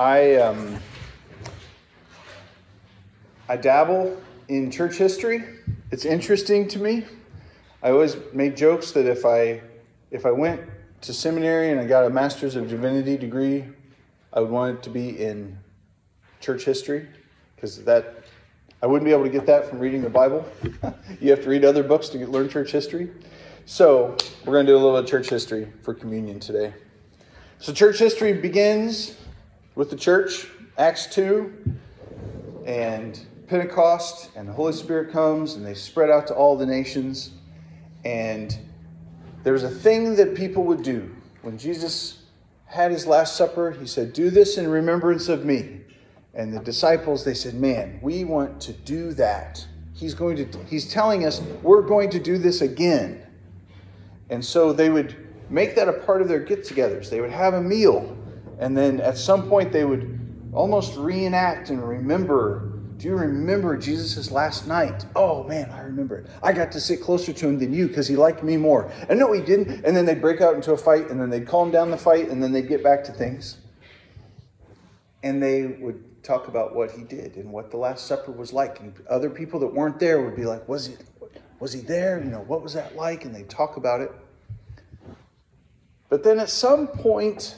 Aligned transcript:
I 0.00 0.36
um, 0.36 0.78
I 3.50 3.58
dabble 3.58 4.18
in 4.48 4.70
church 4.70 4.96
history. 4.96 5.44
It's 5.90 6.06
interesting 6.06 6.66
to 6.68 6.78
me. 6.78 7.04
I 7.82 7.90
always 7.90 8.16
make 8.32 8.56
jokes 8.56 8.92
that 8.92 9.04
if 9.04 9.26
I 9.26 9.60
if 10.10 10.24
I 10.24 10.30
went 10.30 10.62
to 11.02 11.12
seminary 11.12 11.70
and 11.70 11.78
I 11.78 11.84
got 11.84 12.06
a 12.06 12.08
master's 12.08 12.56
of 12.56 12.70
divinity 12.70 13.18
degree, 13.18 13.66
I 14.32 14.40
would 14.40 14.48
want 14.48 14.78
it 14.78 14.82
to 14.84 14.88
be 14.88 15.22
in 15.22 15.58
church 16.40 16.64
history 16.64 17.06
because 17.54 17.84
that 17.84 18.24
I 18.82 18.86
wouldn't 18.86 19.04
be 19.04 19.12
able 19.12 19.24
to 19.24 19.30
get 19.30 19.44
that 19.44 19.68
from 19.68 19.80
reading 19.80 20.00
the 20.00 20.08
Bible. 20.08 20.50
you 21.20 21.28
have 21.28 21.42
to 21.42 21.50
read 21.50 21.62
other 21.62 21.82
books 21.82 22.08
to 22.08 22.16
get, 22.16 22.30
learn 22.30 22.48
church 22.48 22.72
history. 22.72 23.10
So 23.66 24.16
we're 24.46 24.54
going 24.54 24.64
to 24.64 24.72
do 24.72 24.76
a 24.76 24.80
little 24.80 24.94
bit 24.94 25.04
of 25.04 25.10
church 25.10 25.28
history 25.28 25.70
for 25.82 25.92
communion 25.92 26.40
today. 26.40 26.72
So 27.58 27.74
church 27.74 27.98
history 27.98 28.32
begins 28.32 29.19
with 29.80 29.88
the 29.88 29.96
church, 29.96 30.46
Acts 30.76 31.06
2, 31.06 31.50
and 32.66 33.18
Pentecost, 33.46 34.28
and 34.36 34.46
the 34.46 34.52
Holy 34.52 34.74
Spirit 34.74 35.10
comes, 35.10 35.54
and 35.54 35.64
they 35.64 35.72
spread 35.72 36.10
out 36.10 36.26
to 36.26 36.34
all 36.34 36.54
the 36.54 36.66
nations. 36.66 37.30
And 38.04 38.58
there 39.42 39.54
was 39.54 39.62
a 39.62 39.70
thing 39.70 40.16
that 40.16 40.34
people 40.34 40.64
would 40.64 40.82
do. 40.82 41.10
When 41.40 41.56
Jesus 41.56 42.24
had 42.66 42.90
his 42.90 43.06
Last 43.06 43.36
Supper, 43.38 43.70
he 43.70 43.86
said, 43.86 44.12
Do 44.12 44.28
this 44.28 44.58
in 44.58 44.68
remembrance 44.68 45.30
of 45.30 45.46
me. 45.46 45.80
And 46.34 46.52
the 46.52 46.60
disciples, 46.60 47.24
they 47.24 47.32
said, 47.32 47.54
Man, 47.54 48.00
we 48.02 48.24
want 48.24 48.60
to 48.60 48.74
do 48.74 49.14
that. 49.14 49.66
He's 49.94 50.12
going 50.12 50.36
to, 50.36 50.58
he's 50.64 50.92
telling 50.92 51.24
us 51.24 51.40
we're 51.62 51.80
going 51.80 52.10
to 52.10 52.20
do 52.20 52.36
this 52.36 52.60
again. 52.60 53.26
And 54.28 54.44
so 54.44 54.74
they 54.74 54.90
would 54.90 55.16
make 55.48 55.74
that 55.76 55.88
a 55.88 55.94
part 55.94 56.20
of 56.20 56.28
their 56.28 56.40
get 56.40 56.64
togethers. 56.64 57.08
They 57.08 57.22
would 57.22 57.30
have 57.30 57.54
a 57.54 57.62
meal, 57.62 58.18
and 58.60 58.76
then 58.76 59.00
at 59.00 59.18
some 59.18 59.48
point 59.48 59.72
they 59.72 59.84
would 59.84 60.20
almost 60.52 60.96
reenact 60.96 61.70
and 61.70 61.86
remember. 61.86 62.66
Do 62.98 63.08
you 63.08 63.16
remember 63.16 63.78
Jesus' 63.78 64.30
last 64.30 64.68
night? 64.68 65.06
Oh 65.16 65.42
man, 65.44 65.70
I 65.70 65.80
remember 65.80 66.18
it. 66.18 66.26
I 66.42 66.52
got 66.52 66.70
to 66.72 66.80
sit 66.80 67.00
closer 67.00 67.32
to 67.32 67.48
him 67.48 67.58
than 67.58 67.72
you 67.72 67.88
because 67.88 68.06
he 68.06 68.14
liked 68.14 68.42
me 68.42 68.58
more. 68.58 68.92
And 69.08 69.18
no, 69.18 69.32
he 69.32 69.40
didn't. 69.40 69.86
And 69.86 69.96
then 69.96 70.04
they'd 70.04 70.20
break 70.20 70.42
out 70.42 70.54
into 70.54 70.72
a 70.72 70.76
fight, 70.76 71.08
and 71.08 71.18
then 71.18 71.30
they'd 71.30 71.46
calm 71.46 71.70
down 71.70 71.90
the 71.90 71.96
fight, 71.96 72.28
and 72.28 72.42
then 72.42 72.52
they'd 72.52 72.68
get 72.68 72.84
back 72.84 73.02
to 73.04 73.12
things. 73.12 73.56
And 75.22 75.42
they 75.42 75.66
would 75.66 76.22
talk 76.22 76.48
about 76.48 76.74
what 76.74 76.90
he 76.90 77.02
did 77.02 77.36
and 77.36 77.50
what 77.50 77.70
the 77.70 77.78
Last 77.78 78.06
Supper 78.06 78.32
was 78.32 78.52
like. 78.52 78.80
And 78.80 78.92
other 79.08 79.30
people 79.30 79.58
that 79.60 79.72
weren't 79.72 79.98
there 79.98 80.20
would 80.22 80.36
be 80.36 80.44
like, 80.44 80.68
Was 80.68 80.88
he, 80.88 80.96
was 81.58 81.72
he 81.72 81.80
there? 81.80 82.22
You 82.22 82.30
know, 82.30 82.40
what 82.40 82.62
was 82.62 82.74
that 82.74 82.96
like? 82.96 83.24
And 83.24 83.34
they'd 83.34 83.48
talk 83.48 83.78
about 83.78 84.02
it. 84.02 84.12
But 86.10 86.22
then 86.22 86.38
at 86.38 86.50
some 86.50 86.86
point, 86.88 87.56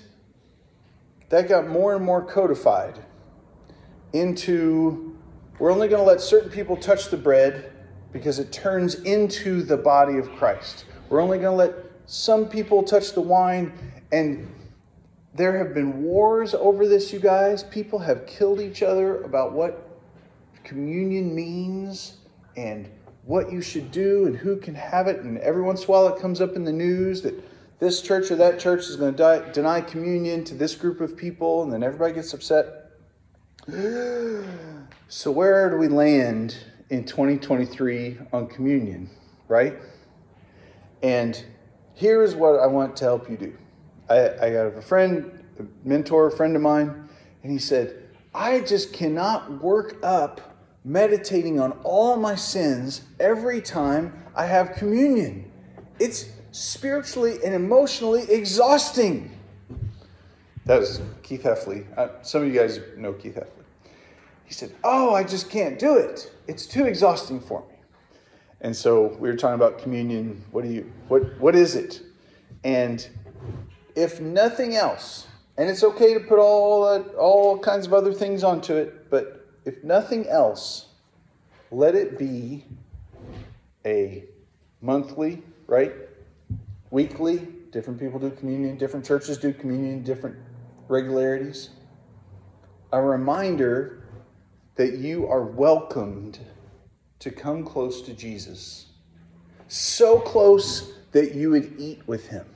that 1.33 1.49
got 1.49 1.67
more 1.67 1.97
and 1.97 2.05
more 2.05 2.21
codified 2.21 2.99
into 4.13 5.17
we're 5.59 5.73
only 5.73 5.89
going 5.89 6.03
to 6.03 6.07
let 6.07 6.21
certain 6.21 6.51
people 6.51 6.77
touch 6.77 7.09
the 7.09 7.17
bread 7.17 7.73
because 8.13 8.39
it 8.39 8.53
turns 8.53 8.97
into 8.97 9.63
the 9.63 9.79
body 9.79 10.19
of 10.19 10.31
Christ. 10.33 10.85
We're 11.09 11.23
only 11.23 11.39
going 11.39 11.53
to 11.53 11.57
let 11.57 11.75
some 12.05 12.51
people 12.51 12.83
touch 12.83 13.15
the 13.15 13.23
wine. 13.23 13.73
And 14.13 14.47
there 15.35 15.57
have 15.57 15.73
been 15.73 16.03
wars 16.03 16.53
over 16.53 16.87
this, 16.87 17.15
you 17.15 17.19
guys. 17.19 17.63
People 17.63 17.99
have 18.01 18.27
killed 18.27 18.61
each 18.61 18.83
other 18.83 19.23
about 19.23 19.55
what 19.55 19.89
communion 20.65 21.35
means 21.35 22.19
and 22.59 22.91
what 23.25 23.51
you 23.51 23.63
should 23.63 23.91
do 23.91 24.27
and 24.27 24.37
who 24.37 24.59
can 24.59 24.75
have 24.75 25.07
it. 25.07 25.21
And 25.21 25.39
every 25.39 25.63
once 25.63 25.81
in 25.81 25.87
a 25.87 25.91
while 25.93 26.09
it 26.09 26.21
comes 26.21 26.43
up 26.43 26.57
in 26.57 26.65
the 26.65 26.73
news 26.73 27.23
that 27.23 27.43
this 27.83 28.01
church 28.01 28.31
or 28.31 28.37
that 28.37 28.61
church 28.61 28.83
is 28.89 28.95
going 28.95 29.13
to 29.13 29.51
deny 29.53 29.81
communion 29.81 30.45
to 30.45 30.55
this 30.55 30.77
group 30.77 31.01
of 31.01 31.17
people, 31.17 31.65
and 31.65 31.73
then 31.73 31.83
everybody 31.83 32.15
gets 32.15 32.33
upset. 32.33 32.93
So, 35.09 35.31
where 35.31 35.69
do 35.69 35.77
we 35.77 35.89
land 35.89 36.57
in 36.89 37.05
2023 37.05 38.17
on 38.33 38.47
communion, 38.47 39.11
right? 39.47 39.75
And 41.03 41.45
here's 41.93 42.35
what 42.35 42.59
I 42.59 42.67
want 42.67 42.97
to 42.97 43.05
help 43.05 43.29
you 43.29 43.37
do. 43.37 43.59
I, 44.09 44.31
I 44.41 44.51
have 44.53 44.77
a 44.77 44.81
friend, 44.81 45.45
a 45.61 45.65
mentor, 45.87 46.29
a 46.29 46.31
friend 46.35 46.57
of 46.57 46.63
mine, 46.63 47.11
and 47.43 47.53
he 47.53 47.59
said, 47.59 48.09
I 48.35 48.61
just 48.61 48.95
cannot 48.95 49.63
work 49.63 49.99
up 50.03 50.57
meditating 50.83 51.61
on 51.61 51.73
all 51.85 52.17
my 52.17 52.37
sins 52.37 53.03
every 53.21 53.61
time 53.61 54.25
I 54.35 54.47
have 54.47 54.73
communion. 54.73 55.53
It's 55.99 56.31
spiritually 56.53 57.39
and 57.45 57.55
emotionally 57.55 58.31
exhausting. 58.31 59.33
That 60.67 60.79
was 60.79 61.01
Keith 61.25 61.43
Heffley. 61.43 61.87
Uh, 61.99 62.23
some 62.23 62.43
of 62.43 62.49
you 62.49 62.55
guys 62.59 62.79
know 62.97 63.13
Keith 63.15 63.35
Heffley. 63.35 63.65
He 64.45 64.53
said, 64.53 64.73
Oh, 64.85 65.15
I 65.15 65.25
just 65.25 65.51
can't 65.51 65.79
do 65.79 65.97
it. 65.97 66.33
It's 66.47 66.67
too 66.67 66.85
exhausting 66.85 67.41
for 67.41 67.61
me. 67.61 67.77
And 68.61 68.77
so 68.77 69.07
we 69.19 69.29
were 69.29 69.37
talking 69.37 69.57
about 69.57 69.79
communion. 69.79 70.45
What 70.53 70.63
do 70.63 70.71
you 70.71 70.93
what 71.09 71.39
what 71.41 71.57
is 71.57 71.75
it? 71.75 72.03
And 72.63 73.07
if 73.97 74.21
nothing 74.21 74.77
else, 74.77 75.27
and 75.57 75.69
it's 75.69 75.83
okay 75.83 76.15
to 76.15 76.21
put 76.21 76.39
all 76.39 77.01
all 77.19 77.59
kinds 77.59 77.87
of 77.87 77.93
other 77.93 78.13
things 78.13 78.45
onto 78.45 78.77
it, 78.77 79.11
but 79.11 79.49
if 79.65 79.83
nothing 79.83 80.29
else, 80.29 80.87
let 81.73 81.97
it 81.97 82.19
be 82.19 82.67
a 83.85 84.25
monthly, 84.81 85.43
right? 85.67 85.93
Weekly. 86.93 87.49
Different 87.73 87.99
people 87.99 88.21
do 88.21 88.31
communion, 88.31 88.77
different 88.77 89.05
churches 89.05 89.39
do 89.39 89.53
communion, 89.53 90.05
different 90.05 90.37
regularities. 90.89 91.71
A 92.93 93.03
reminder 93.03 94.05
that 94.77 94.99
you 94.99 95.27
are 95.27 95.43
welcomed 95.43 96.39
to 97.19 97.31
come 97.31 97.65
close 97.65 98.03
to 98.03 98.13
Jesus. 98.13 98.87
So 99.69 100.21
close 100.21 100.93
that 101.13 101.35
you 101.35 101.51
would 101.51 101.75
eat 101.79 102.07
with 102.07 102.29
him 102.29 102.47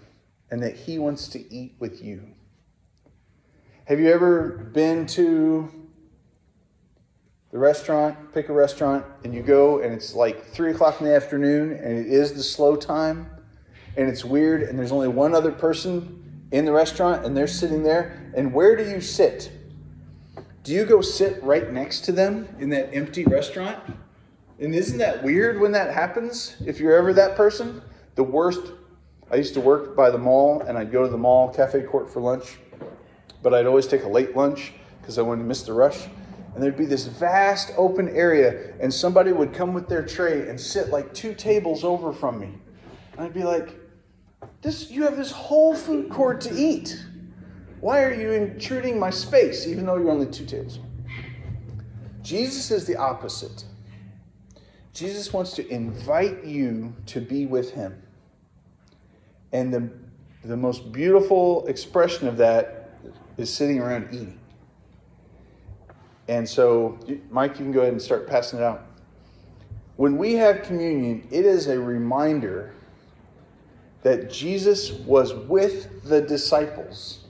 and 0.50 0.62
that 0.62 0.76
he 0.76 0.98
wants 0.98 1.28
to 1.28 1.52
eat 1.52 1.74
with 1.78 2.02
you. 2.04 2.22
Have 3.86 3.98
you 4.00 4.10
ever 4.10 4.70
been 4.74 5.06
to 5.06 5.72
the 7.52 7.58
restaurant, 7.58 8.34
pick 8.34 8.50
a 8.50 8.52
restaurant, 8.52 9.06
and 9.24 9.32
you 9.32 9.42
go 9.42 9.80
and 9.80 9.94
it's 9.94 10.14
like 10.14 10.44
three 10.44 10.72
o'clock 10.72 11.00
in 11.00 11.06
the 11.06 11.14
afternoon 11.14 11.72
and 11.72 11.98
it 11.98 12.06
is 12.06 12.34
the 12.34 12.42
slow 12.42 12.76
time? 12.76 13.30
And 13.96 14.08
it's 14.08 14.24
weird 14.24 14.62
and 14.62 14.78
there's 14.78 14.92
only 14.92 15.08
one 15.08 15.34
other 15.34 15.52
person 15.52 16.22
in 16.52 16.64
the 16.64 16.72
restaurant 16.72 17.24
and 17.24 17.36
they're 17.36 17.46
sitting 17.46 17.82
there 17.82 18.32
and 18.36 18.52
where 18.52 18.76
do 18.76 18.88
you 18.88 19.00
sit? 19.00 19.50
Do 20.62 20.72
you 20.72 20.84
go 20.84 21.00
sit 21.00 21.42
right 21.42 21.72
next 21.72 22.00
to 22.06 22.12
them 22.12 22.48
in 22.58 22.70
that 22.70 22.90
empty 22.92 23.24
restaurant? 23.24 23.78
And 24.58 24.74
isn't 24.74 24.98
that 24.98 25.22
weird 25.22 25.60
when 25.60 25.72
that 25.72 25.92
happens 25.92 26.56
if 26.64 26.80
you're 26.80 26.96
ever 26.96 27.12
that 27.14 27.36
person? 27.36 27.82
The 28.14 28.24
worst 28.24 28.72
i 29.30 29.36
used 29.36 29.54
to 29.54 29.60
work 29.60 29.96
by 29.96 30.08
the 30.10 30.18
mall 30.18 30.60
and 30.62 30.78
i'd 30.78 30.92
go 30.92 31.02
to 31.02 31.08
the 31.08 31.18
mall 31.18 31.52
cafe 31.52 31.82
court 31.82 32.08
for 32.08 32.20
lunch 32.20 32.58
but 33.42 33.52
i'd 33.52 33.66
always 33.66 33.86
take 33.86 34.04
a 34.04 34.08
late 34.08 34.36
lunch 34.36 34.72
because 35.00 35.18
i 35.18 35.22
wanted 35.22 35.42
to 35.42 35.48
miss 35.48 35.62
the 35.62 35.72
rush. 35.72 36.06
And 36.54 36.62
there'd 36.62 36.76
be 36.76 36.86
this 36.86 37.06
vast 37.06 37.72
open 37.76 38.08
area 38.08 38.72
and 38.80 38.92
somebody 38.92 39.30
would 39.30 39.52
come 39.52 39.74
with 39.74 39.88
their 39.88 40.02
tray 40.02 40.48
and 40.48 40.58
sit 40.58 40.88
like 40.88 41.12
two 41.12 41.34
tables 41.34 41.84
over 41.84 42.12
from 42.12 42.40
me. 42.40 42.54
And 43.12 43.26
i'd 43.26 43.34
be 43.34 43.44
like 43.44 43.78
this, 44.62 44.90
you 44.90 45.02
have 45.04 45.16
this 45.16 45.30
whole 45.30 45.74
food 45.74 46.10
court 46.10 46.40
to 46.42 46.54
eat. 46.54 47.04
Why 47.80 48.02
are 48.02 48.12
you 48.12 48.32
intruding 48.32 48.98
my 48.98 49.10
space, 49.10 49.66
even 49.66 49.86
though 49.86 49.96
you're 49.96 50.10
only 50.10 50.26
two 50.26 50.46
tables? 50.46 50.80
Jesus 52.22 52.70
is 52.70 52.84
the 52.86 52.96
opposite. 52.96 53.64
Jesus 54.92 55.32
wants 55.32 55.52
to 55.52 55.68
invite 55.68 56.44
you 56.44 56.94
to 57.06 57.20
be 57.20 57.46
with 57.46 57.72
him. 57.72 58.02
And 59.52 59.72
the, 59.72 59.90
the 60.42 60.56
most 60.56 60.90
beautiful 60.90 61.66
expression 61.66 62.26
of 62.26 62.36
that 62.38 62.98
is 63.36 63.52
sitting 63.52 63.78
around 63.78 64.08
eating. 64.12 64.40
And 66.28 66.48
so, 66.48 66.98
Mike, 67.30 67.52
you 67.52 67.64
can 67.64 67.72
go 67.72 67.80
ahead 67.80 67.92
and 67.92 68.02
start 68.02 68.26
passing 68.26 68.58
it 68.58 68.62
out. 68.62 68.86
When 69.96 70.18
we 70.18 70.34
have 70.34 70.62
communion, 70.62 71.28
it 71.30 71.46
is 71.46 71.68
a 71.68 71.78
reminder 71.78 72.74
that 74.06 74.30
Jesus 74.30 74.92
was 74.92 75.34
with 75.34 76.04
the 76.04 76.22
disciples. 76.22 77.24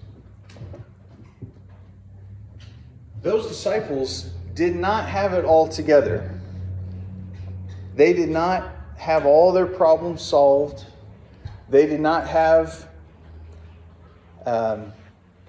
Those 3.23 3.49
disciples 3.49 4.29
did 4.53 4.77
not 4.77 5.09
have 5.09 5.33
it 5.33 5.47
all 5.47 5.67
together. 5.67 6.39
They 7.95 8.13
did 8.13 8.29
not 8.29 8.75
have 8.99 9.25
all 9.25 9.53
their 9.53 9.65
problems 9.65 10.21
solved. 10.21 10.85
They 11.71 11.87
did 11.87 12.01
not 12.01 12.29
have, 12.29 12.87
um, 14.45 14.93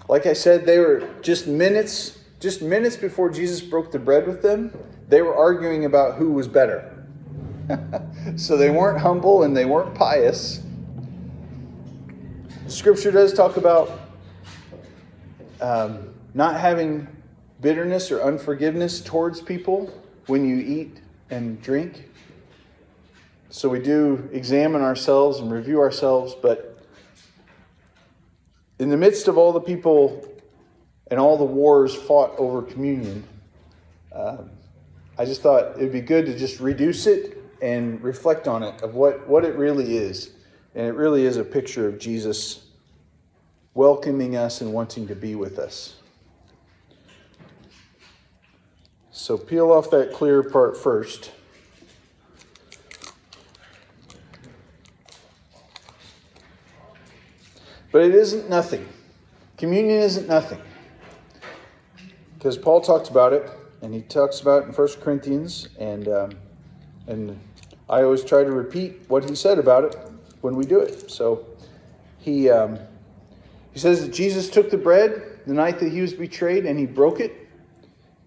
like 0.08 0.28
I 0.28 0.34
said, 0.34 0.66
they 0.66 0.80
were 0.80 1.10
just 1.22 1.46
minutes, 1.46 2.20
just 2.40 2.62
minutes 2.62 2.96
before 2.96 3.30
Jesus 3.30 3.60
broke 3.60 3.92
the 3.92 4.00
bread 4.00 4.28
with 4.28 4.42
them. 4.42 4.72
They 5.10 5.22
were 5.22 5.36
arguing 5.36 5.84
about 5.84 6.16
who 6.16 6.32
was 6.32 6.48
better. 6.48 7.06
so 8.38 8.56
they 8.56 8.70
weren't 8.70 9.02
humble 9.02 9.44
and 9.44 9.58
they 9.58 9.66
weren't 9.66 9.94
pious. 9.94 10.62
Scripture 12.68 13.12
does 13.12 13.34
talk 13.34 13.56
about 13.56 13.98
um, 15.62 16.14
not 16.34 16.60
having 16.60 17.08
bitterness 17.62 18.12
or 18.12 18.22
unforgiveness 18.22 19.00
towards 19.00 19.40
people 19.40 19.90
when 20.26 20.46
you 20.46 20.58
eat 20.58 21.00
and 21.30 21.62
drink. 21.62 22.10
So 23.50 23.70
we 23.70 23.80
do 23.80 24.28
examine 24.34 24.82
ourselves 24.82 25.40
and 25.40 25.50
review 25.50 25.80
ourselves, 25.80 26.36
but 26.36 26.86
in 28.80 28.90
the 28.90 28.98
midst 28.98 29.30
of 29.30 29.38
all 29.38 29.54
the 29.54 29.62
people 29.62 30.28
and 31.10 31.22
all 31.22 31.38
the 31.38 31.46
wars 31.46 31.96
fought 31.96 32.36
over 32.38 32.62
communion, 32.62 33.24
uh, 34.12 34.40
I 35.18 35.24
just 35.24 35.42
thought 35.42 35.78
it'd 35.78 35.94
be 35.94 36.02
good 36.02 36.26
to 36.26 36.38
just 36.38 36.60
reduce 36.60 37.08
it 37.08 37.38
and 37.62 38.04
reflect 38.04 38.46
on 38.46 38.62
it 38.62 38.82
of 38.82 38.94
what, 38.94 39.26
what 39.26 39.46
it 39.46 39.56
really 39.56 39.96
is. 39.96 40.32
And 40.78 40.86
it 40.86 40.94
really 40.94 41.26
is 41.26 41.38
a 41.38 41.44
picture 41.44 41.88
of 41.88 41.98
Jesus 41.98 42.68
welcoming 43.74 44.36
us 44.36 44.62
and 44.62 44.72
wanting 44.72 45.08
to 45.08 45.16
be 45.16 45.34
with 45.34 45.58
us. 45.58 45.96
So 49.10 49.40
peel 49.40 49.72
off 49.72 49.90
that 49.90 50.14
clear 50.14 50.44
part 50.44 50.78
first. 50.78 51.32
But 57.92 58.04
it 58.04 58.14
isn't 58.14 58.48
nothing. 58.48 58.88
Communion 59.58 59.98
isn't 59.98 60.28
nothing. 60.28 60.62
Because 62.36 62.56
Paul 62.56 62.82
talked 62.82 63.10
about 63.10 63.34
it, 63.34 63.50
and 63.82 63.96
he 63.96 64.02
talks 64.02 64.42
about 64.42 64.62
it 64.62 64.68
in 64.68 64.74
1 64.76 64.88
Corinthians, 65.02 65.70
and, 65.80 66.08
um, 66.08 66.32
and 67.08 67.40
I 67.90 68.04
always 68.04 68.24
try 68.24 68.44
to 68.44 68.52
repeat 68.52 69.02
what 69.08 69.28
he 69.28 69.34
said 69.34 69.58
about 69.58 69.84
it 69.84 70.07
when 70.42 70.56
we 70.56 70.66
do 70.66 70.80
it. 70.80 71.10
So 71.10 71.46
he, 72.20 72.50
um, 72.50 72.80
he 73.74 73.80
says 73.80 74.02
that 74.06 74.14
Jesus 74.14 74.50
took 74.50 74.70
the 74.70 74.78
bread 74.78 75.40
the 75.46 75.54
night 75.54 75.80
that 75.80 75.92
he 75.92 76.02
was 76.02 76.14
betrayed, 76.14 76.66
and 76.66 76.78
he 76.78 76.86
broke 76.86 77.20
it. 77.20 77.48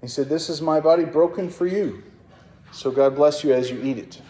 He 0.01 0.09
said, 0.09 0.29
This 0.29 0.49
is 0.49 0.63
my 0.63 0.81
body 0.81 1.05
broken 1.05 1.51
for 1.51 1.67
you. 1.67 2.03
So 2.73 2.91
God 2.91 3.15
bless 3.15 3.45
you 3.45 3.53
as 3.53 3.71
you 3.71 3.81
eat 3.83 3.99
it. 3.99 4.23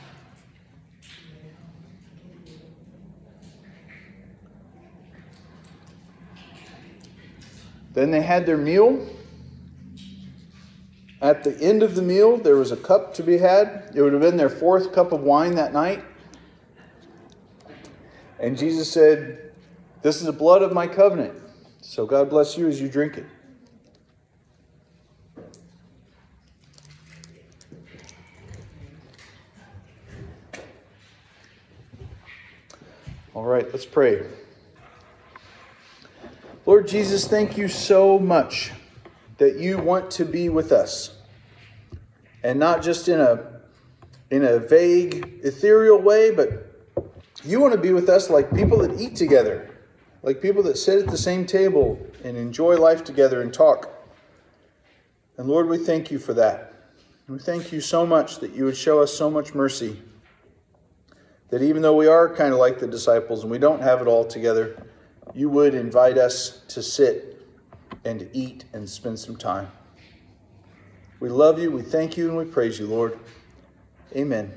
Then 7.92 8.10
they 8.10 8.22
had 8.22 8.46
their 8.46 8.56
meal. 8.56 9.06
At 11.20 11.44
the 11.44 11.56
end 11.60 11.82
of 11.82 11.94
the 11.96 12.02
meal, 12.02 12.38
there 12.38 12.56
was 12.56 12.72
a 12.72 12.76
cup 12.76 13.12
to 13.14 13.22
be 13.22 13.38
had. 13.38 13.92
It 13.94 14.00
would 14.00 14.12
have 14.12 14.22
been 14.22 14.36
their 14.36 14.48
fourth 14.48 14.92
cup 14.92 15.12
of 15.12 15.20
wine 15.20 15.54
that 15.56 15.72
night. 15.72 16.02
And 18.40 18.56
Jesus 18.56 18.90
said, 18.90 19.52
This 20.00 20.16
is 20.16 20.24
the 20.24 20.32
blood 20.32 20.62
of 20.62 20.72
my 20.72 20.86
covenant. 20.86 21.34
So 21.82 22.06
God 22.06 22.30
bless 22.30 22.56
you 22.56 22.66
as 22.68 22.80
you 22.80 22.88
drink 22.88 23.18
it. 23.18 23.26
All 33.34 33.44
right, 33.44 33.66
let's 33.72 33.86
pray. 33.86 34.22
Lord 36.64 36.88
Jesus, 36.88 37.28
thank 37.28 37.58
you 37.58 37.68
so 37.68 38.18
much 38.18 38.72
that 39.38 39.56
you 39.56 39.78
want 39.78 40.10
to 40.12 40.24
be 40.24 40.48
with 40.48 40.72
us. 40.72 41.16
And 42.42 42.58
not 42.58 42.82
just 42.82 43.08
in 43.08 43.20
a 43.20 43.60
in 44.30 44.44
a 44.44 44.58
vague, 44.58 45.40
ethereal 45.42 46.00
way, 46.00 46.30
but 46.30 46.69
you 47.44 47.60
want 47.60 47.72
to 47.72 47.80
be 47.80 47.92
with 47.92 48.08
us 48.08 48.30
like 48.30 48.54
people 48.54 48.78
that 48.78 49.00
eat 49.00 49.16
together, 49.16 49.70
like 50.22 50.42
people 50.42 50.62
that 50.64 50.76
sit 50.76 50.98
at 50.98 51.10
the 51.10 51.18
same 51.18 51.46
table 51.46 51.98
and 52.24 52.36
enjoy 52.36 52.76
life 52.76 53.04
together 53.04 53.40
and 53.42 53.52
talk. 53.52 53.90
And 55.36 55.48
Lord, 55.48 55.68
we 55.68 55.78
thank 55.78 56.10
you 56.10 56.18
for 56.18 56.34
that. 56.34 56.74
We 57.28 57.38
thank 57.38 57.72
you 57.72 57.80
so 57.80 58.04
much 58.04 58.40
that 58.40 58.52
you 58.54 58.64
would 58.64 58.76
show 58.76 59.00
us 59.00 59.14
so 59.14 59.30
much 59.30 59.54
mercy. 59.54 60.02
That 61.48 61.62
even 61.62 61.80
though 61.80 61.94
we 61.94 62.08
are 62.08 62.34
kind 62.34 62.52
of 62.52 62.58
like 62.58 62.78
the 62.78 62.86
disciples 62.86 63.42
and 63.42 63.50
we 63.50 63.58
don't 63.58 63.80
have 63.80 64.00
it 64.00 64.06
all 64.06 64.24
together, 64.24 64.84
you 65.34 65.48
would 65.48 65.74
invite 65.74 66.18
us 66.18 66.60
to 66.68 66.82
sit 66.82 67.46
and 68.04 68.28
eat 68.32 68.64
and 68.72 68.88
spend 68.88 69.18
some 69.18 69.36
time. 69.36 69.70
We 71.20 71.28
love 71.28 71.58
you, 71.58 71.70
we 71.70 71.82
thank 71.82 72.16
you, 72.16 72.28
and 72.28 72.36
we 72.36 72.44
praise 72.44 72.78
you, 72.78 72.86
Lord. 72.86 73.18
Amen. 74.16 74.52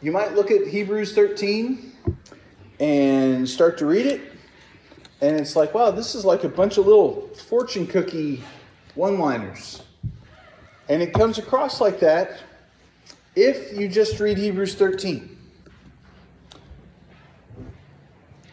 You 0.00 0.12
might 0.12 0.36
look 0.36 0.52
at 0.52 0.68
Hebrews 0.68 1.12
13 1.12 1.92
and 2.78 3.48
start 3.48 3.78
to 3.78 3.86
read 3.86 4.06
it, 4.06 4.20
and 5.20 5.34
it's 5.40 5.56
like, 5.56 5.74
wow, 5.74 5.90
this 5.90 6.14
is 6.14 6.24
like 6.24 6.44
a 6.44 6.48
bunch 6.48 6.78
of 6.78 6.86
little 6.86 7.28
fortune 7.34 7.84
cookie 7.84 8.44
one 8.94 9.18
liners. 9.18 9.82
And 10.88 11.02
it 11.02 11.12
comes 11.12 11.38
across 11.38 11.80
like 11.80 11.98
that 11.98 12.38
if 13.34 13.76
you 13.76 13.88
just 13.88 14.20
read 14.20 14.38
Hebrews 14.38 14.76
13. 14.76 15.36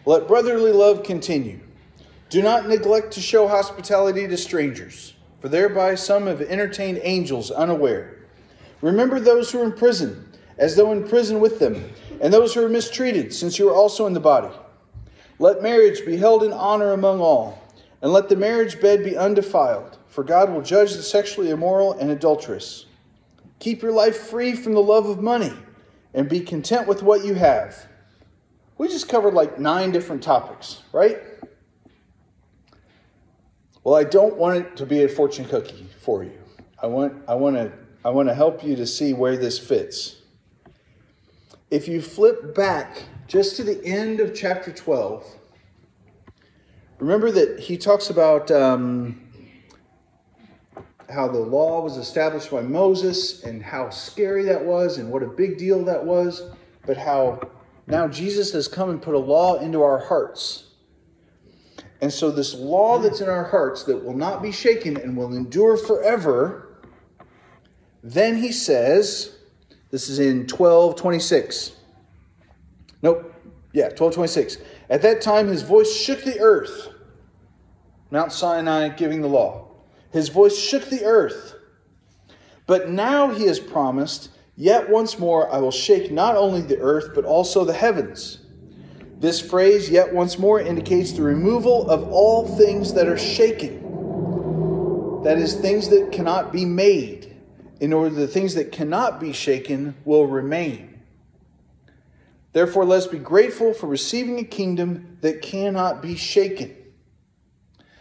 Let 0.08 0.28
brotherly 0.28 0.72
love 0.72 1.04
continue. 1.04 1.60
Do 2.30 2.42
not 2.42 2.68
neglect 2.68 3.14
to 3.14 3.22
show 3.22 3.48
hospitality 3.48 4.28
to 4.28 4.36
strangers, 4.36 5.14
for 5.42 5.50
thereby 5.50 5.94
some 5.94 6.26
have 6.26 6.42
entertained 6.42 7.00
angels 7.04 7.52
unaware. 7.52 8.18
Remember 8.82 9.20
those 9.20 9.52
who 9.52 9.62
are 9.62 9.66
in 9.66 9.74
prison, 9.74 10.32
as 10.58 10.76
though 10.76 10.92
in 10.92 11.08
prison 11.08 11.40
with 11.40 11.60
them, 11.60 11.92
and 12.22 12.34
those 12.34 12.54
who 12.54 12.64
are 12.64 12.70
mistreated, 12.70 13.34
since 13.34 13.60
you 13.60 13.70
are 13.70 13.76
also 13.76 14.06
in 14.08 14.14
the 14.14 14.20
body. 14.20 14.54
Let 15.40 15.62
marriage 15.62 16.06
be 16.06 16.18
held 16.18 16.44
in 16.44 16.54
honor 16.54 16.94
among 16.94 17.20
all, 17.20 17.62
and 18.02 18.12
let 18.12 18.30
the 18.30 18.36
marriage 18.36 18.80
bed 18.80 19.04
be 19.04 19.18
undefiled, 19.18 19.98
for 20.08 20.24
God 20.24 20.52
will 20.52 20.62
judge 20.62 20.94
the 20.94 21.04
sexually 21.04 21.50
immoral 21.50 21.94
and 21.94 22.10
adulterous. 22.10 22.86
Keep 23.60 23.82
your 23.82 23.92
life 23.92 24.18
free 24.18 24.56
from 24.56 24.74
the 24.74 24.82
love 24.82 25.08
of 25.08 25.22
money, 25.22 25.54
and 26.14 26.30
be 26.30 26.40
content 26.40 26.88
with 26.88 27.04
what 27.04 27.26
you 27.26 27.34
have 27.34 27.88
we 28.78 28.88
just 28.88 29.08
covered 29.08 29.34
like 29.34 29.60
nine 29.60 29.92
different 29.92 30.22
topics, 30.22 30.84
right? 30.92 31.20
Well, 33.84 33.96
I 33.96 34.04
don't 34.04 34.36
want 34.36 34.58
it 34.58 34.78
to 34.78 34.86
be 34.86 35.04
a 35.04 35.08
fortune 35.08 35.46
cookie 35.46 35.88
for 36.00 36.24
you. 36.24 36.38
I 36.82 36.88
want, 36.88 37.24
I 37.28 37.36
want 37.36 37.56
to 37.56 37.72
I 38.04 38.10
want 38.10 38.30
to 38.30 38.36
help 38.36 38.64
you 38.64 38.76
to 38.76 38.86
see 38.86 39.14
where 39.14 39.36
this 39.36 39.58
fits. 39.58 40.18
If 41.72 41.88
you 41.88 42.00
flip 42.00 42.54
back 42.54 43.04
just 43.28 43.56
to 43.56 43.64
the 43.64 43.84
end 43.84 44.20
of 44.20 44.36
chapter 44.36 44.72
12, 44.72 45.26
remember 47.00 47.32
that 47.32 47.60
he 47.60 47.76
talks 47.76 48.12
about 48.12 48.52
um, 48.52 49.20
how 51.10 51.28
the 51.28 51.40
law 51.40 51.82
was 51.82 51.98
established 51.98 52.52
by 52.52 52.62
Moses 52.62 53.44
and 53.44 53.64
how 53.64 53.90
scary 53.90 54.44
that 54.44 54.64
was 54.64 55.00
and 55.00 55.10
what 55.10 55.24
a 55.24 55.28
big 55.28 55.58
deal 55.58 55.84
that 55.86 56.06
was, 56.06 56.44
but 56.86 56.98
how 56.98 57.42
now 57.88 58.08
Jesus 58.08 58.52
has 58.52 58.68
come 58.68 58.92
and 58.92 59.02
put 59.02 59.16
a 59.16 59.20
law 59.20 59.56
into 59.60 59.82
our 59.82 59.98
hearts. 59.98 60.68
And 62.00 62.14
so, 62.14 62.30
this 62.30 62.54
law 62.54 63.00
that's 63.00 63.22
in 63.22 63.30
our 63.30 63.46
hearts 63.46 63.84
that 63.84 64.04
will 64.04 64.16
not 64.16 64.44
be 64.44 64.52
shaken 64.52 64.98
and 64.98 65.18
will 65.18 65.34
endure 65.34 65.78
forever, 65.78 66.78
then 68.04 68.38
he 68.38 68.52
says, 68.52 69.35
this 69.96 70.10
is 70.10 70.20
in 70.20 70.40
1226. 70.40 71.72
Nope. 73.02 73.34
Yeah, 73.72 73.86
1226. 73.86 74.58
At 74.90 75.02
that 75.04 75.22
time, 75.22 75.48
his 75.48 75.62
voice 75.62 75.96
shook 75.96 76.24
the 76.26 76.40
earth. 76.42 76.90
Mount 78.12 78.34
Sinai 78.34 78.90
giving 78.90 79.22
the 79.22 79.30
law. 79.30 79.70
His 80.12 80.28
voice 80.28 80.58
shook 80.58 80.90
the 80.90 81.06
earth. 81.06 81.56
But 82.68 82.90
now 82.90 83.30
he 83.30 83.46
has 83.46 83.60
promised 83.60 84.32
Yet 84.58 84.90
once 84.90 85.20
more 85.20 85.52
I 85.54 85.58
will 85.60 85.72
shake 85.72 86.12
not 86.12 86.36
only 86.36 86.62
the 86.62 86.80
earth, 86.80 87.12
but 87.14 87.26
also 87.26 87.66
the 87.66 87.74
heavens. 87.74 88.40
This 89.20 89.42
phrase, 89.42 89.90
yet 89.90 90.14
once 90.14 90.40
more, 90.40 90.60
indicates 90.60 91.12
the 91.12 91.24
removal 91.24 91.90
of 91.90 92.10
all 92.12 92.48
things 92.58 92.94
that 92.94 93.08
are 93.08 93.18
shaken. 93.18 93.82
That 95.24 95.38
is, 95.38 95.56
things 95.56 95.90
that 95.90 96.12
cannot 96.12 96.54
be 96.54 96.66
made, 96.66 97.25
in 97.80 97.94
order 97.94 98.14
the 98.14 98.28
things 98.28 98.56
that 98.56 98.72
cannot 98.72 99.20
be 99.20 99.34
shaken 99.34 99.96
will 100.06 100.26
remain. 100.26 101.02
Therefore, 102.54 102.86
let's 102.86 103.08
be 103.08 103.20
grateful 103.20 103.74
for 103.74 103.88
receiving 103.88 104.40
a 104.40 104.44
kingdom 104.44 105.18
that 105.22 105.42
cannot 105.42 106.02
be 106.02 106.16
shaken. 106.16 106.74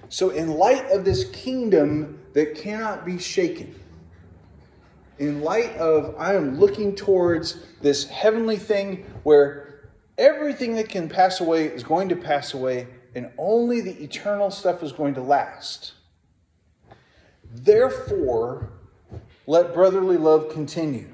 So, 0.08 0.30
in 0.30 0.50
light 0.50 0.90
of 0.92 1.04
this 1.04 1.28
kingdom 1.30 2.20
that 2.34 2.54
cannot 2.54 3.04
be 3.04 3.18
shaken, 3.18 3.74
in 5.18 5.42
light 5.42 5.76
of 5.76 6.14
I 6.18 6.34
am 6.34 6.60
looking 6.60 6.94
towards 6.94 7.58
this 7.80 8.08
heavenly 8.08 8.56
thing 8.56 9.04
where 9.24 9.90
everything 10.18 10.76
that 10.76 10.88
can 10.88 11.08
pass 11.08 11.40
away 11.40 11.66
is 11.66 11.82
going 11.82 12.08
to 12.10 12.16
pass 12.16 12.54
away 12.54 12.86
and 13.14 13.30
only 13.38 13.80
the 13.80 14.02
eternal 14.02 14.50
stuff 14.50 14.82
is 14.82 14.92
going 14.92 15.14
to 15.14 15.22
last. 15.22 15.94
Therefore, 17.52 18.72
let 19.46 19.74
brotherly 19.74 20.16
love 20.16 20.50
continue. 20.50 21.08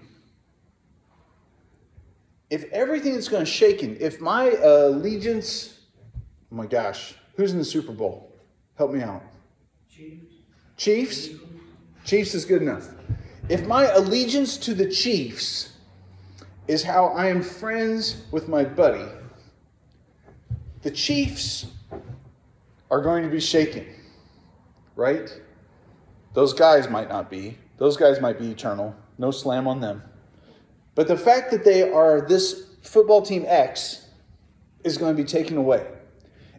If 2.49 2.65
everything 2.73 3.15
is 3.15 3.29
going 3.29 3.45
to 3.45 3.51
shaken, 3.51 3.97
if 4.01 4.21
my 4.21 4.51
uh, 4.51 4.89
allegiance, 4.89 5.79
oh 6.51 6.57
my 6.57 6.67
gosh, 6.67 7.15
Who's 7.41 7.53
in 7.53 7.59
the 7.59 7.65
Super 7.65 7.93
Bowl? 7.93 8.31
Help 8.77 8.93
me 8.93 9.01
out. 9.01 9.23
Chiefs. 9.91 10.27
Chiefs? 10.77 11.29
Chiefs 12.05 12.35
is 12.35 12.45
good 12.45 12.61
enough. 12.61 12.87
If 13.49 13.67
my 13.67 13.87
allegiance 13.87 14.59
to 14.59 14.75
the 14.75 14.87
Chiefs 14.91 15.73
is 16.69 16.83
how 16.83 17.07
I 17.07 17.29
am 17.29 17.43
friends 17.43 18.25
with 18.31 18.47
my 18.47 18.63
buddy, 18.63 19.07
the 20.83 20.91
Chiefs 20.91 21.65
are 22.91 23.01
going 23.01 23.23
to 23.23 23.31
be 23.31 23.41
shaken, 23.41 23.87
right? 24.97 25.35
Those 26.35 26.53
guys 26.53 26.91
might 26.91 27.09
not 27.09 27.31
be. 27.31 27.57
Those 27.81 27.97
guys 27.97 28.21
might 28.21 28.39
be 28.39 28.51
eternal. 28.51 28.95
No 29.17 29.31
slam 29.31 29.67
on 29.67 29.81
them. 29.81 30.03
But 30.95 31.09
the 31.09 31.17
fact 31.17 31.51
that 31.51 31.65
they 31.65 31.91
are 31.91 32.21
this 32.21 32.77
football 32.83 33.23
team 33.23 33.45
X 33.49 34.07
is 34.85 34.99
going 34.99 35.17
to 35.17 35.23
be 35.23 35.27
taken 35.27 35.57
away. 35.57 35.87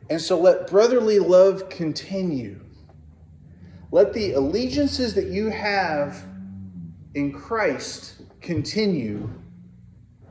And 0.09 0.19
so 0.19 0.39
let 0.39 0.65
brotherly 0.65 1.19
love 1.19 1.69
continue. 1.69 2.59
Let 3.91 4.13
the 4.13 4.33
allegiances 4.33 5.13
that 5.13 5.27
you 5.27 5.51
have 5.51 6.25
in 7.13 7.31
Christ 7.31 8.23
continue 8.41 9.29